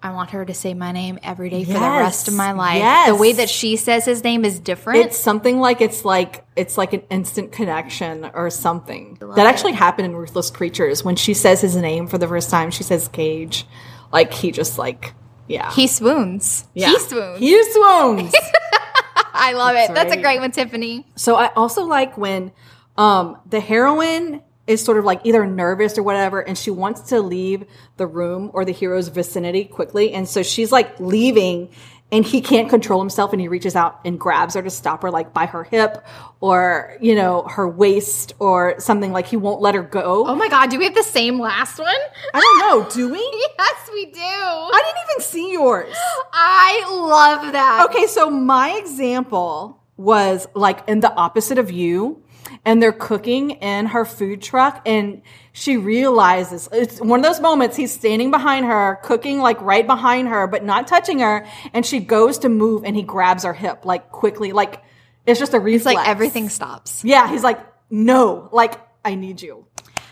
I 0.00 0.12
want 0.12 0.30
her 0.30 0.44
to 0.44 0.54
say 0.54 0.74
my 0.74 0.92
name 0.92 1.18
every 1.24 1.50
day 1.50 1.64
for 1.64 1.72
the 1.72 1.80
rest 1.80 2.28
of 2.28 2.34
my 2.34 2.52
life. 2.52 2.76
Yes. 2.78 3.08
The 3.08 3.16
way 3.16 3.32
that 3.32 3.50
she 3.50 3.76
says 3.76 4.04
his 4.04 4.22
name 4.22 4.44
is 4.44 4.60
different. 4.60 5.04
It's 5.06 5.16
something 5.18 5.58
like 5.58 5.80
it's 5.80 6.04
like 6.04 6.44
it's 6.54 6.78
like 6.78 6.92
an 6.92 7.02
instant 7.10 7.50
connection 7.50 8.30
or 8.32 8.48
something. 8.50 9.18
That 9.20 9.46
actually 9.46 9.72
happened 9.72 10.06
in 10.06 10.14
Ruthless 10.14 10.50
Creatures 10.50 11.04
when 11.04 11.16
she 11.16 11.34
says 11.34 11.60
his 11.60 11.74
name 11.74 12.06
for 12.06 12.16
the 12.16 12.28
first 12.28 12.48
time. 12.48 12.70
She 12.70 12.84
says 12.84 13.08
Cage, 13.08 13.66
like 14.12 14.32
he 14.32 14.52
just 14.52 14.78
like 14.78 15.14
yeah 15.48 15.72
he 15.72 15.86
swoons. 15.88 16.66
yeah. 16.74 16.90
He 16.90 16.98
swoons. 17.00 17.38
He 17.40 17.64
swoons. 17.72 18.34
I 19.34 19.52
love 19.54 19.74
it. 19.76 19.94
That's 19.94 20.12
a 20.12 20.20
great 20.20 20.40
one, 20.40 20.50
Tiffany. 20.52 21.06
so 21.16 21.34
I 21.36 21.52
also 21.54 21.84
like 21.84 22.16
when 22.16 22.52
um 22.96 23.36
the 23.48 23.60
heroine 23.60 24.42
is 24.68 24.84
sort 24.84 24.98
of 24.98 25.04
like 25.04 25.20
either 25.24 25.44
nervous 25.46 25.98
or 25.98 26.02
whatever 26.04 26.40
and 26.40 26.56
she 26.56 26.70
wants 26.70 27.00
to 27.10 27.20
leave 27.20 27.64
the 27.96 28.06
room 28.06 28.50
or 28.54 28.64
the 28.64 28.72
hero's 28.72 29.08
vicinity 29.08 29.64
quickly 29.64 30.12
and 30.12 30.28
so 30.28 30.42
she's 30.42 30.70
like 30.70 30.98
leaving 31.00 31.68
and 32.10 32.24
he 32.24 32.40
can't 32.40 32.70
control 32.70 33.00
himself 33.00 33.32
and 33.32 33.40
he 33.40 33.48
reaches 33.48 33.76
out 33.76 34.00
and 34.04 34.18
grabs 34.18 34.54
her 34.54 34.62
to 34.62 34.70
stop 34.70 35.02
her 35.02 35.10
like 35.10 35.34
by 35.34 35.44
her 35.46 35.64
hip 35.64 36.06
or 36.40 36.96
you 37.00 37.14
know 37.14 37.42
her 37.48 37.68
waist 37.68 38.32
or 38.38 38.78
something 38.78 39.12
like 39.12 39.26
he 39.26 39.36
won't 39.36 39.60
let 39.60 39.74
her 39.74 39.82
go 39.82 40.26
Oh 40.26 40.34
my 40.34 40.48
God, 40.48 40.70
do 40.70 40.78
we 40.78 40.84
have 40.84 40.94
the 40.94 41.02
same 41.02 41.38
last 41.40 41.78
one? 41.78 41.88
i 42.34 42.40
don't 42.40 42.58
know 42.60 42.90
do 42.90 43.10
we 43.12 43.18
Yes, 43.58 43.90
we 43.92 44.06
do. 44.06 44.20
i 44.20 44.82
didn't 44.84 45.10
even 45.10 45.22
see 45.22 45.52
yours 45.52 45.94
I 46.32 46.84
love 46.90 47.52
that. 47.52 47.86
Okay, 47.90 48.06
so 48.06 48.30
my 48.30 48.70
example 48.72 49.82
was 49.96 50.46
like 50.54 50.86
in 50.88 51.00
the 51.00 51.12
opposite 51.12 51.58
of 51.58 51.70
you, 51.72 52.22
and 52.68 52.82
they're 52.82 52.92
cooking 52.92 53.52
in 53.52 53.86
her 53.86 54.04
food 54.04 54.42
truck, 54.42 54.82
and 54.84 55.22
she 55.54 55.78
realizes 55.78 56.68
it's 56.70 57.00
one 57.00 57.18
of 57.18 57.24
those 57.24 57.40
moments 57.40 57.78
he's 57.78 57.90
standing 57.90 58.30
behind 58.30 58.66
her, 58.66 59.00
cooking 59.02 59.38
like 59.38 59.58
right 59.62 59.86
behind 59.86 60.28
her, 60.28 60.46
but 60.46 60.62
not 60.62 60.86
touching 60.86 61.20
her, 61.20 61.46
and 61.72 61.86
she 61.86 61.98
goes 61.98 62.40
to 62.40 62.50
move, 62.50 62.84
and 62.84 62.94
he 62.94 63.00
grabs 63.00 63.44
her 63.44 63.54
hip 63.54 63.86
like 63.86 64.10
quickly, 64.10 64.52
like 64.52 64.82
it's 65.24 65.40
just 65.40 65.54
a 65.54 65.58
reflex. 65.58 65.92
It's 65.92 65.96
like 65.96 66.08
everything 66.08 66.50
stops. 66.50 67.02
Yeah, 67.02 67.26
he's 67.26 67.42
like, 67.42 67.58
no, 67.88 68.50
like 68.52 68.78
I 69.02 69.14
need 69.14 69.40
you, 69.40 69.64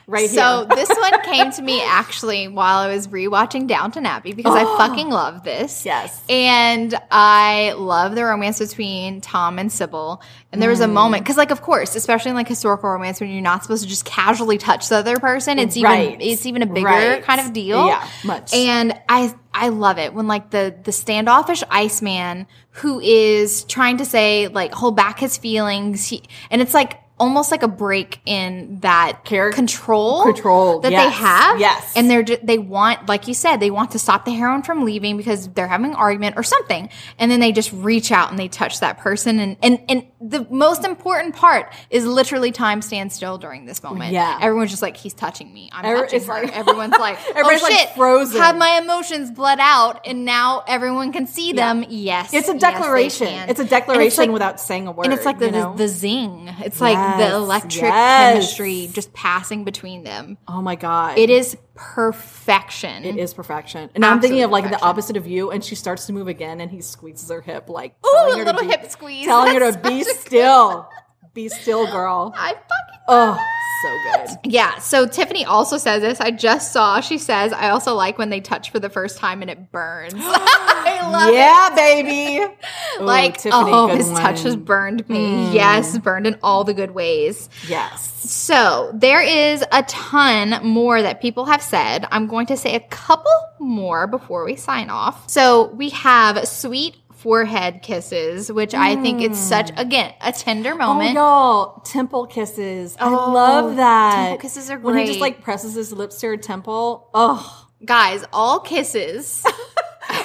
right 0.06 0.30
So 0.30 0.66
this 0.74 0.88
one 0.88 1.20
came 1.24 1.50
to 1.52 1.62
me 1.62 1.82
actually 1.82 2.48
while 2.48 2.78
I 2.78 2.88
was 2.94 3.08
rewatching 3.08 3.66
Downton 3.66 4.06
Abbey 4.06 4.32
because 4.32 4.54
I 4.54 4.64
fucking 4.76 5.08
love 5.10 5.42
this. 5.44 5.84
Yes. 5.84 6.22
And 6.28 6.94
I 7.10 7.72
love 7.76 8.14
the 8.14 8.24
romance 8.24 8.58
between 8.58 9.20
Tom 9.20 9.58
and 9.58 9.70
Sybil. 9.70 10.22
And 10.52 10.62
there 10.62 10.70
was 10.70 10.80
Mm. 10.80 10.84
a 10.84 10.88
moment 10.88 11.24
because, 11.24 11.36
like, 11.36 11.50
of 11.50 11.60
course, 11.60 11.96
especially 11.96 12.30
in 12.30 12.34
like 12.36 12.48
historical 12.48 12.88
romance, 12.90 13.20
when 13.20 13.30
you're 13.30 13.42
not 13.42 13.62
supposed 13.62 13.82
to 13.82 13.88
just 13.88 14.04
casually 14.04 14.58
touch 14.58 14.88
the 14.88 14.96
other 14.96 15.18
person, 15.18 15.58
it's 15.58 15.76
even 15.76 15.90
Right. 15.90 16.16
it's 16.20 16.46
even 16.46 16.62
a 16.62 16.66
bigger 16.66 16.86
Right. 16.86 17.22
kind 17.22 17.40
of 17.40 17.52
deal. 17.52 17.86
Yeah, 17.86 18.06
much. 18.24 18.54
And 18.54 18.98
I 19.08 19.34
I 19.52 19.68
love 19.70 19.98
it 19.98 20.14
when 20.14 20.26
like 20.28 20.50
the 20.50 20.74
the 20.84 20.92
standoffish 20.92 21.62
Iceman 21.70 22.46
who 22.70 23.00
is 23.00 23.64
trying 23.64 23.96
to 23.98 24.04
say 24.04 24.48
like 24.48 24.72
hold 24.72 24.96
back 24.96 25.18
his 25.18 25.36
feelings, 25.36 26.06
he, 26.06 26.22
and 26.50 26.60
it's 26.62 26.74
like 26.74 27.00
almost 27.18 27.50
like 27.50 27.62
a 27.62 27.68
break 27.68 28.20
in 28.26 28.80
that 28.80 29.24
Char- 29.24 29.50
control 29.52 30.22
Control, 30.22 30.80
that 30.80 30.90
they 30.90 31.10
have. 31.10 31.58
yes. 31.58 31.92
and 31.96 32.10
they're 32.10 32.22
they 32.22 32.58
want 32.58 33.08
like 33.08 33.26
you 33.26 33.34
said 33.34 33.56
they 33.56 33.70
want 33.70 33.92
to 33.92 33.98
stop 33.98 34.24
the 34.24 34.32
heroine 34.32 34.62
from 34.62 34.84
leaving 34.84 35.16
because 35.16 35.48
they're 35.48 35.68
having 35.68 35.86
an 35.92 35.96
argument 35.96 36.36
or 36.36 36.42
something, 36.42 36.88
and 37.18 37.30
then 37.30 37.40
they 37.40 37.52
just 37.52 37.72
reach 37.72 38.12
out 38.12 38.30
and 38.30 38.38
they 38.38 38.48
touch 38.48 38.80
that 38.80 38.98
person, 38.98 39.38
and 39.38 39.56
and 39.62 39.80
and 39.88 40.06
the 40.20 40.46
most 40.50 40.84
important 40.84 41.34
part 41.36 41.72
is 41.90 42.06
literally 42.06 42.50
time 42.50 42.80
stands 42.80 43.14
still 43.14 43.36
during 43.36 43.66
this 43.66 43.82
moment. 43.82 44.12
Yeah. 44.12 44.38
everyone's 44.40 44.70
just 44.70 44.80
like 44.82 44.96
he's 44.96 45.12
touching 45.12 45.52
me. 45.52 45.68
I'm 45.72 45.84
Every- 45.84 46.08
touching 46.08 46.22
her. 46.24 46.42
like- 46.44 46.56
Everyone's 46.56 46.92
like, 46.98 47.18
oh, 47.26 47.30
Everybody's, 47.30 47.60
oh 47.62 47.64
like, 47.64 47.72
shit, 47.78 47.88
frozen. 47.90 48.40
Have 48.40 48.56
my 48.56 48.80
emotions 48.82 49.30
bled 49.30 49.58
out, 49.60 50.06
and 50.06 50.24
now 50.24 50.64
everyone 50.66 51.12
can 51.12 51.26
see 51.26 51.52
them. 51.52 51.84
Yes, 51.88 52.32
It's 52.32 52.48
a 52.48 52.58
declaration. 52.58 53.26
can. 53.26 53.50
it's 53.50 53.60
a 53.60 53.64
declaration 53.64 54.24
like- 54.24 54.30
without 54.30 54.60
saying 54.60 54.86
a 54.86 54.92
word. 54.92 55.04
and 55.06 55.14
it's 55.14 55.26
like 55.26 55.38
the, 55.38 55.50
the, 55.50 55.72
the 55.76 55.88
zing. 55.88 56.48
It's 56.60 56.80
like 56.80 57.18
the 57.18 57.34
electric 57.34 57.82
yes. 57.82 58.32
chemistry 58.32 58.88
just 58.92 59.12
passing 59.12 59.64
between 59.64 60.02
them. 60.02 60.38
oh 60.48 60.62
my 60.62 60.76
god, 60.76 61.18
It 61.18 61.28
is 61.30 61.56
perfection. 61.76 63.04
It 63.04 63.16
is 63.16 63.34
perfection. 63.34 63.90
And 63.94 64.04
I'm 64.04 64.20
thinking 64.20 64.42
of 64.42 64.50
like 64.50 64.68
the 64.70 64.80
opposite 64.82 65.16
of 65.16 65.26
you, 65.26 65.50
and 65.50 65.64
she 65.64 65.74
starts 65.74 66.06
to 66.06 66.12
move 66.12 66.28
again, 66.28 66.60
and 66.60 66.70
he 66.70 66.80
squeezes 66.80 67.30
her 67.30 67.40
hip, 67.40 67.68
like 67.68 67.94
Ooh, 68.04 68.10
a 68.10 68.36
little 68.36 68.60
be, 68.60 68.66
hip 68.66 68.90
squeeze. 68.90 69.26
telling 69.26 69.54
her 69.54 69.72
to 69.72 69.78
be 69.78 70.02
still, 70.04 70.88
be 71.36 71.48
still, 71.48 71.86
girl. 71.86 72.34
I 72.36 72.54
fucking 72.54 73.00
Oh, 73.08 73.38
so 73.84 74.26
good. 74.42 74.52
yeah. 74.52 74.78
So 74.78 75.06
Tiffany 75.06 75.44
also 75.44 75.76
says 75.76 76.02
this. 76.02 76.20
I 76.20 76.32
just 76.32 76.72
saw. 76.72 76.98
She 77.00 77.18
says, 77.18 77.52
"I 77.52 77.68
also 77.68 77.94
like 77.94 78.18
when 78.18 78.30
they 78.30 78.40
touch 78.40 78.70
for 78.72 78.80
the 78.80 78.88
first 78.90 79.18
time 79.18 79.42
and 79.42 79.50
it 79.50 79.70
burns." 79.70 80.14
I 80.18 81.08
love 81.08 81.28
it. 81.28 81.34
Yeah, 81.34 81.70
baby. 81.76 82.44
Ooh, 83.00 83.04
Like, 83.04 83.34
Tiffany, 83.38 83.70
oh, 83.72 83.86
his 83.88 84.10
touch 84.10 84.42
has. 84.42 84.56
Burned 84.56 85.08
me. 85.08 85.18
Mm. 85.18 85.54
Yes, 85.54 85.96
burned 85.98 86.26
in 86.26 86.36
all 86.42 86.64
the 86.64 86.74
good 86.74 86.90
ways. 86.92 87.48
Yes. 87.68 88.12
So 88.28 88.90
there 88.94 89.20
is 89.20 89.62
a 89.70 89.84
ton 89.84 90.58
more 90.66 91.00
that 91.00 91.20
people 91.20 91.44
have 91.44 91.62
said. 91.62 92.06
I'm 92.10 92.26
going 92.26 92.46
to 92.46 92.56
say 92.56 92.74
a 92.74 92.80
couple 92.80 93.30
more 93.60 94.08
before 94.08 94.44
we 94.44 94.56
sign 94.56 94.90
off. 94.90 95.30
So 95.30 95.66
we 95.74 95.90
have 95.90 96.48
sweet 96.48 96.96
forehead 97.16 97.82
kisses, 97.82 98.50
which 98.52 98.74
I 98.74 98.96
think 99.02 99.20
it's 99.22 99.38
such 99.38 99.68
mm. 99.72 99.80
again 99.80 100.14
a 100.20 100.32
tender 100.32 100.72
Oh, 100.74 100.76
moment. 100.78 101.14
y'all, 101.14 101.80
temple 101.80 102.26
kisses. 102.26 102.96
I 102.98 103.08
Oh, 103.08 103.32
love 103.32 103.76
that. 103.76 104.14
temple 104.16 104.38
kisses 104.38 104.70
are 104.70 104.76
great. 104.78 104.84
When 104.84 104.98
he 104.98 105.06
just 105.06 105.20
like 105.20 105.42
presses 105.42 105.74
his 105.74 105.92
lips 105.92 106.20
to 106.20 106.28
her 106.28 106.36
temple. 106.36 107.10
Oh, 107.14 107.62
Guys, 107.84 108.24
all 108.32 108.60
kisses. 108.60 109.44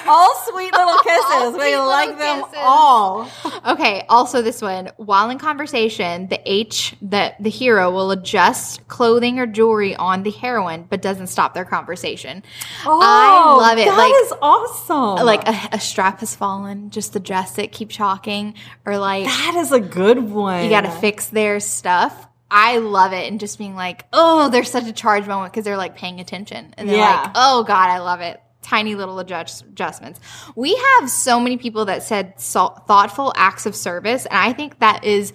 all 0.06 0.34
sweet 0.50 0.72
little 0.72 0.98
kisses. 0.98 1.24
All 1.30 1.52
we 1.52 1.58
sweet 1.58 1.76
like 1.78 2.18
them 2.18 2.42
kisses. 2.44 2.58
all. 2.58 3.28
Okay, 3.66 4.04
also 4.08 4.42
this 4.42 4.60
one. 4.62 4.90
While 4.96 5.30
in 5.30 5.38
conversation, 5.38 6.28
the 6.28 6.40
H 6.50 6.94
the 7.02 7.34
the 7.40 7.50
hero 7.50 7.90
will 7.90 8.10
adjust 8.10 8.86
clothing 8.88 9.38
or 9.38 9.46
jewelry 9.46 9.94
on 9.96 10.22
the 10.22 10.30
heroine, 10.30 10.86
but 10.88 11.02
doesn't 11.02 11.28
stop 11.28 11.54
their 11.54 11.64
conversation. 11.64 12.42
Oh, 12.84 13.00
I 13.02 13.56
love 13.68 13.78
it. 13.78 13.86
That 13.86 13.96
like 13.96 14.14
is 14.24 14.32
awesome. 14.42 15.24
like 15.26 15.46
a, 15.48 15.76
a 15.76 15.80
strap 15.80 16.20
has 16.20 16.34
fallen, 16.34 16.90
just 16.90 17.14
adjust 17.16 17.58
it, 17.58 17.72
keep 17.72 17.90
talking, 17.90 18.54
or 18.84 18.98
like 18.98 19.24
that 19.24 19.54
is 19.56 19.72
a 19.72 19.80
good 19.80 20.18
one. 20.18 20.64
you 20.64 20.70
got 20.70 20.82
to 20.82 20.90
fix 20.90 21.28
their 21.28 21.60
stuff. 21.60 22.28
I 22.54 22.76
love 22.78 23.14
it, 23.14 23.30
and 23.30 23.40
just 23.40 23.56
being 23.56 23.74
like, 23.74 24.04
oh, 24.12 24.50
there's 24.50 24.70
such 24.70 24.84
a 24.86 24.92
charge 24.92 25.26
moment 25.26 25.52
because 25.54 25.64
they're 25.64 25.78
like 25.78 25.96
paying 25.96 26.20
attention, 26.20 26.74
and 26.76 26.86
they're 26.86 26.98
Yeah. 26.98 27.22
like, 27.22 27.30
oh 27.34 27.64
god, 27.64 27.88
I 27.88 28.00
love 28.00 28.20
it. 28.20 28.41
Tiny 28.62 28.94
little 28.94 29.18
adjust- 29.18 29.62
adjustments. 29.64 30.20
We 30.56 30.74
have 31.00 31.10
so 31.10 31.38
many 31.40 31.56
people 31.56 31.84
that 31.86 32.02
said 32.02 32.34
so- 32.40 32.74
thoughtful 32.86 33.32
acts 33.36 33.66
of 33.66 33.74
service, 33.76 34.24
and 34.26 34.38
I 34.38 34.52
think 34.52 34.78
that 34.78 35.04
is 35.04 35.32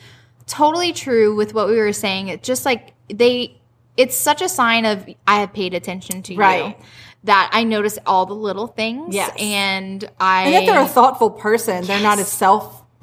totally 0.48 0.94
true 0.94 1.36
with 1.36 1.54
what 1.54 1.68
we 1.68 1.78
were 1.78 1.94
saying. 1.94 2.30
It's 2.30 2.48
just 2.48 2.66
like 2.66 2.94
they, 3.10 3.58
it's 3.98 4.16
such 4.16 4.42
a 4.42 4.48
sign 4.50 4.86
of 4.86 5.06
I 5.28 5.40
have 5.42 5.54
paid 5.54 5.74
attention 5.74 6.22
to 6.24 6.34
you. 6.34 6.40
That 7.24 7.50
I 7.52 7.63
notice 7.66 8.00
all 8.06 8.26
the 8.26 8.34
little 8.36 8.68
things, 8.68 9.13
Yes. 9.13 9.36
and 9.38 10.10
I 10.20 10.44
And 10.44 10.56
if 10.56 10.66
they're 10.66 10.82
a 10.82 10.88
thoughtful 10.88 11.30
person, 11.30 11.84
they're 11.84 12.02
not 12.02 12.20
a 12.20 12.24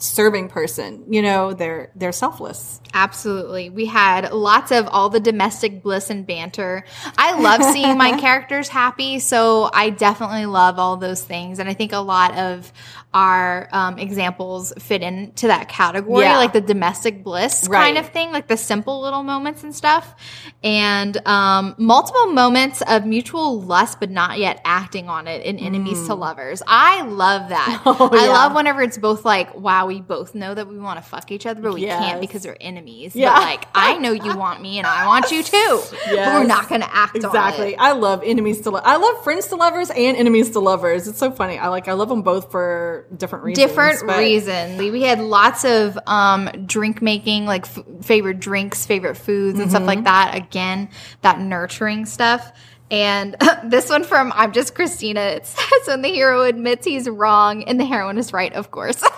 self-serving 0.05 0.49
person. 0.49 1.05
You 1.09 1.23
know, 1.23 1.53
they're 1.53 1.90
they're 1.97 2.12
selfless. 2.12 2.81
Absolutely. 2.93 3.71
We 3.71 3.87
had 3.87 4.33
lots 4.33 4.71
of 4.71 4.87
all 4.88 5.09
the 5.09 5.21
domestic 5.21 5.83
bliss 5.83 6.11
and 6.11 6.27
banter. 6.27 6.85
I 7.17 7.38
love 7.40 7.62
seeing 7.62 7.97
my 7.99 8.19
characters 8.21 8.69
happy, 8.69 9.19
so 9.19 9.71
I 9.73 9.90
definitely 9.90 10.47
love 10.47 10.79
all 10.79 10.97
those 10.97 11.23
things. 11.23 11.59
And 11.59 11.69
I 11.69 11.75
think 11.75 11.93
a 11.93 11.99
lot 11.99 12.37
of 12.37 12.73
our 13.14 13.68
um, 13.72 13.98
examples 13.98 14.72
fit 14.79 15.03
into 15.03 15.46
that 15.46 15.68
category, 15.68 16.24
Yeah. 16.24 16.37
like 16.37 16.53
the 16.53 16.61
domestic 16.61 17.22
bliss 17.24 17.66
Right. 17.68 17.85
kind 17.85 17.98
of 17.98 18.09
thing, 18.12 18.33
like 18.33 18.48
the 18.48 18.57
simple 18.57 19.00
little 19.00 19.22
moments 19.22 19.62
and 19.62 19.74
stuff. 19.74 20.14
And 20.62 21.16
um, 21.27 21.74
multiple 21.79 22.27
moments 22.33 22.83
of 22.83 23.07
mutual 23.07 23.61
lust, 23.61 24.00
but 24.00 24.11
not 24.11 24.38
yet 24.38 24.61
acting 24.64 25.09
on 25.09 25.29
it 25.29 25.42
in 25.46 25.59
enemies 25.59 26.07
to 26.09 26.14
lovers. 26.14 26.62
I 26.66 27.03
love 27.03 27.48
that. 27.50 27.81
Mm. 27.85 27.94
Oh, 27.96 28.09
I 28.12 28.24
yeah. 28.24 28.33
love 28.33 28.55
whenever 28.57 28.83
it's 28.83 28.98
both 28.98 29.24
like, 29.24 29.55
wow, 29.55 29.87
we 29.87 30.00
both 30.00 30.35
know 30.35 30.53
that 30.53 30.66
we 30.66 30.79
want 30.79 30.98
to 30.98 31.09
fuck 31.09 31.31
each 31.31 31.46
other, 31.46 31.62
but 31.62 31.74
we 31.74 31.83
Yes. 31.83 32.03
can't 32.05 32.20
because 32.20 32.44
we're 32.44 32.57
enemies. 32.61 33.14
Yeah. 33.14 33.33
But 33.33 33.42
like, 33.42 33.68
I 33.74 33.96
know 33.98 34.11
you 34.11 34.37
want 34.37 34.61
me 34.61 34.79
and 34.79 34.87
I 34.87 35.07
want 35.07 35.31
you 35.31 35.42
too. 35.44 35.81
But 36.07 36.35
we're 36.35 36.44
not 36.44 36.68
going 36.68 36.81
to 36.81 36.92
act 36.94 37.14
Exactly. 37.14 37.77
on 37.77 37.85
it. 37.87 37.88
I 37.88 37.92
love 37.92 38.22
enemies 38.24 38.62
to 38.62 38.70
lo- 38.70 38.81
I 38.83 38.96
love 38.96 39.22
friends 39.22 39.46
to 39.48 39.57
lovers 39.57 39.90
and 39.90 40.16
enemies 40.16 40.50
to 40.50 40.61
lovers. 40.61 41.07
It's 41.07 41.18
so 41.18 41.31
funny. 41.31 41.59
I 41.59 41.68
like 41.68 41.87
I 41.87 41.92
love 41.92 42.09
them 42.09 42.22
both 42.22 42.50
for 42.50 43.04
different 43.17 43.45
reasons. 43.45 43.67
Different 43.69 44.07
but- 44.07 44.19
reason. 44.19 44.77
We 44.79 45.03
had 45.03 45.21
lots 45.21 45.64
of 45.64 45.99
um, 46.07 46.49
drink 46.67 47.01
making, 47.03 47.47
like 47.47 47.67
f- 47.67 47.85
favorite 48.03 48.40
drinks, 48.40 48.87
favorite 48.87 49.17
foods, 49.17 49.59
and 49.59 49.71
stuff 49.71 49.81
Mm-hmm. 49.81 49.87
like 49.88 50.05
that. 50.05 50.35
Again, 50.35 50.88
that 51.23 51.40
nurturing 51.40 52.07
stuff. 52.07 52.53
And 52.90 53.35
this 53.64 53.88
one 53.88 54.05
from 54.05 54.33
I'm 54.35 54.53
just 54.53 54.75
Christina. 54.75 55.21
It 55.21 55.47
says 55.47 55.87
when 55.87 56.03
the 56.03 56.09
hero 56.09 56.43
admits 56.43 56.87
he's 56.87 57.09
wrong 57.09 57.64
and 57.64 57.81
the 57.81 57.85
heroine 57.85 58.19
is 58.19 58.33
right, 58.33 58.53
of 58.53 58.71
course. 58.71 59.03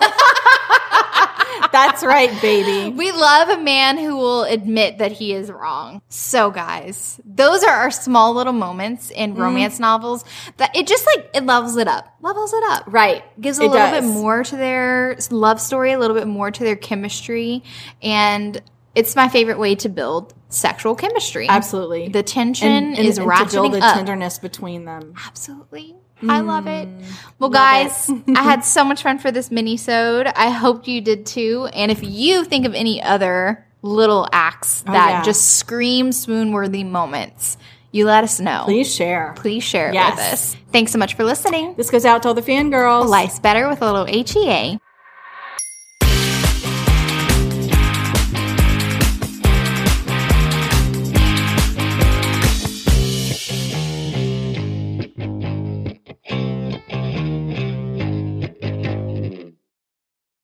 That's 1.71 2.03
right, 2.03 2.29
baby. 2.41 2.95
We 2.95 3.11
love 3.11 3.49
a 3.49 3.57
man 3.61 3.97
who 3.97 4.15
will 4.15 4.43
admit 4.43 4.97
that 4.99 5.11
he 5.11 5.33
is 5.33 5.51
wrong. 5.51 6.01
So, 6.09 6.51
guys, 6.51 7.19
those 7.25 7.63
are 7.63 7.73
our 7.73 7.91
small 7.91 8.33
little 8.33 8.53
moments 8.53 9.09
in 9.11 9.31
Mm-hmm. 9.33 9.41
romance 9.41 9.79
novels 9.79 10.23
that 10.57 10.75
it 10.75 10.87
just 10.87 11.05
like 11.05 11.29
it 11.33 11.45
levels 11.45 11.77
it 11.77 11.87
up, 11.87 12.07
levels 12.21 12.53
it 12.53 12.63
up, 12.67 12.83
Right. 12.87 13.23
Gives 13.41 13.59
a 13.59 13.63
It 13.63 13.71
little 13.71 13.87
does. 13.87 14.01
bit 14.05 14.09
more 14.13 14.43
to 14.43 14.55
their 14.55 15.17
love 15.31 15.59
story, 15.61 15.91
a 15.93 15.99
little 15.99 16.15
bit 16.15 16.27
more 16.27 16.49
to 16.51 16.63
their 16.63 16.75
chemistry, 16.75 17.63
and 18.01 18.61
it's 18.95 19.15
my 19.15 19.27
favorite 19.27 19.59
way 19.59 19.75
to 19.75 19.89
build 19.89 20.33
sexual 20.49 20.95
chemistry. 20.95 21.47
Absolutely. 21.47 22.07
the 22.09 22.23
tension 22.23 22.67
and, 22.69 22.97
and, 22.97 23.05
is 23.05 23.17
and 23.17 23.29
to 23.29 23.45
build 23.51 23.73
the 23.73 23.83
up. 23.83 23.95
tenderness 23.95 24.39
between 24.39 24.85
them. 24.85 25.13
Absolutely. 25.27 25.95
I 26.27 26.39
love 26.39 26.67
it. 26.67 26.87
Mm. 26.87 27.03
Well, 27.39 27.49
guys, 27.49 28.09
I 28.35 28.41
had 28.43 28.63
so 28.65 28.83
much 28.83 29.03
fun 29.03 29.19
for 29.19 29.31
this 29.31 29.51
mini-sode. 29.51 30.27
I 30.27 30.49
hope 30.49 30.87
you 30.87 30.99
did 31.01 31.25
too. 31.25 31.69
And 31.73 31.91
if 31.91 32.03
you 32.03 32.43
think 32.45 32.65
of 32.65 32.73
any 32.73 33.01
other 33.01 33.65
little 33.83 34.27
acts 34.31 34.81
that 34.81 35.07
Oh, 35.07 35.09
yeah. 35.09 35.23
just 35.23 35.57
scream 35.59 36.11
swoon-worthy 36.11 36.83
moments, 36.83 37.57
you 37.91 38.05
let 38.05 38.23
us 38.23 38.39
know. 38.39 38.63
Please 38.65 38.93
share. 38.93 39.33
Please 39.37 39.63
share 39.63 39.93
Yes. 39.93 40.15
with 40.15 40.33
us. 40.33 40.55
Thanks 40.71 40.91
so 40.91 40.97
much 40.99 41.13
for 41.13 41.23
listening. 41.23 41.75
This 41.77 41.89
goes 41.91 42.03
out 42.05 42.23
to 42.23 42.29
all 42.29 42.33
the 42.33 42.41
fangirls. 42.41 43.07
Life's 43.07 43.39
better 43.39 43.69
with 43.69 43.81
a 43.81 43.85
little 43.91 44.05
HEA. 44.05 44.79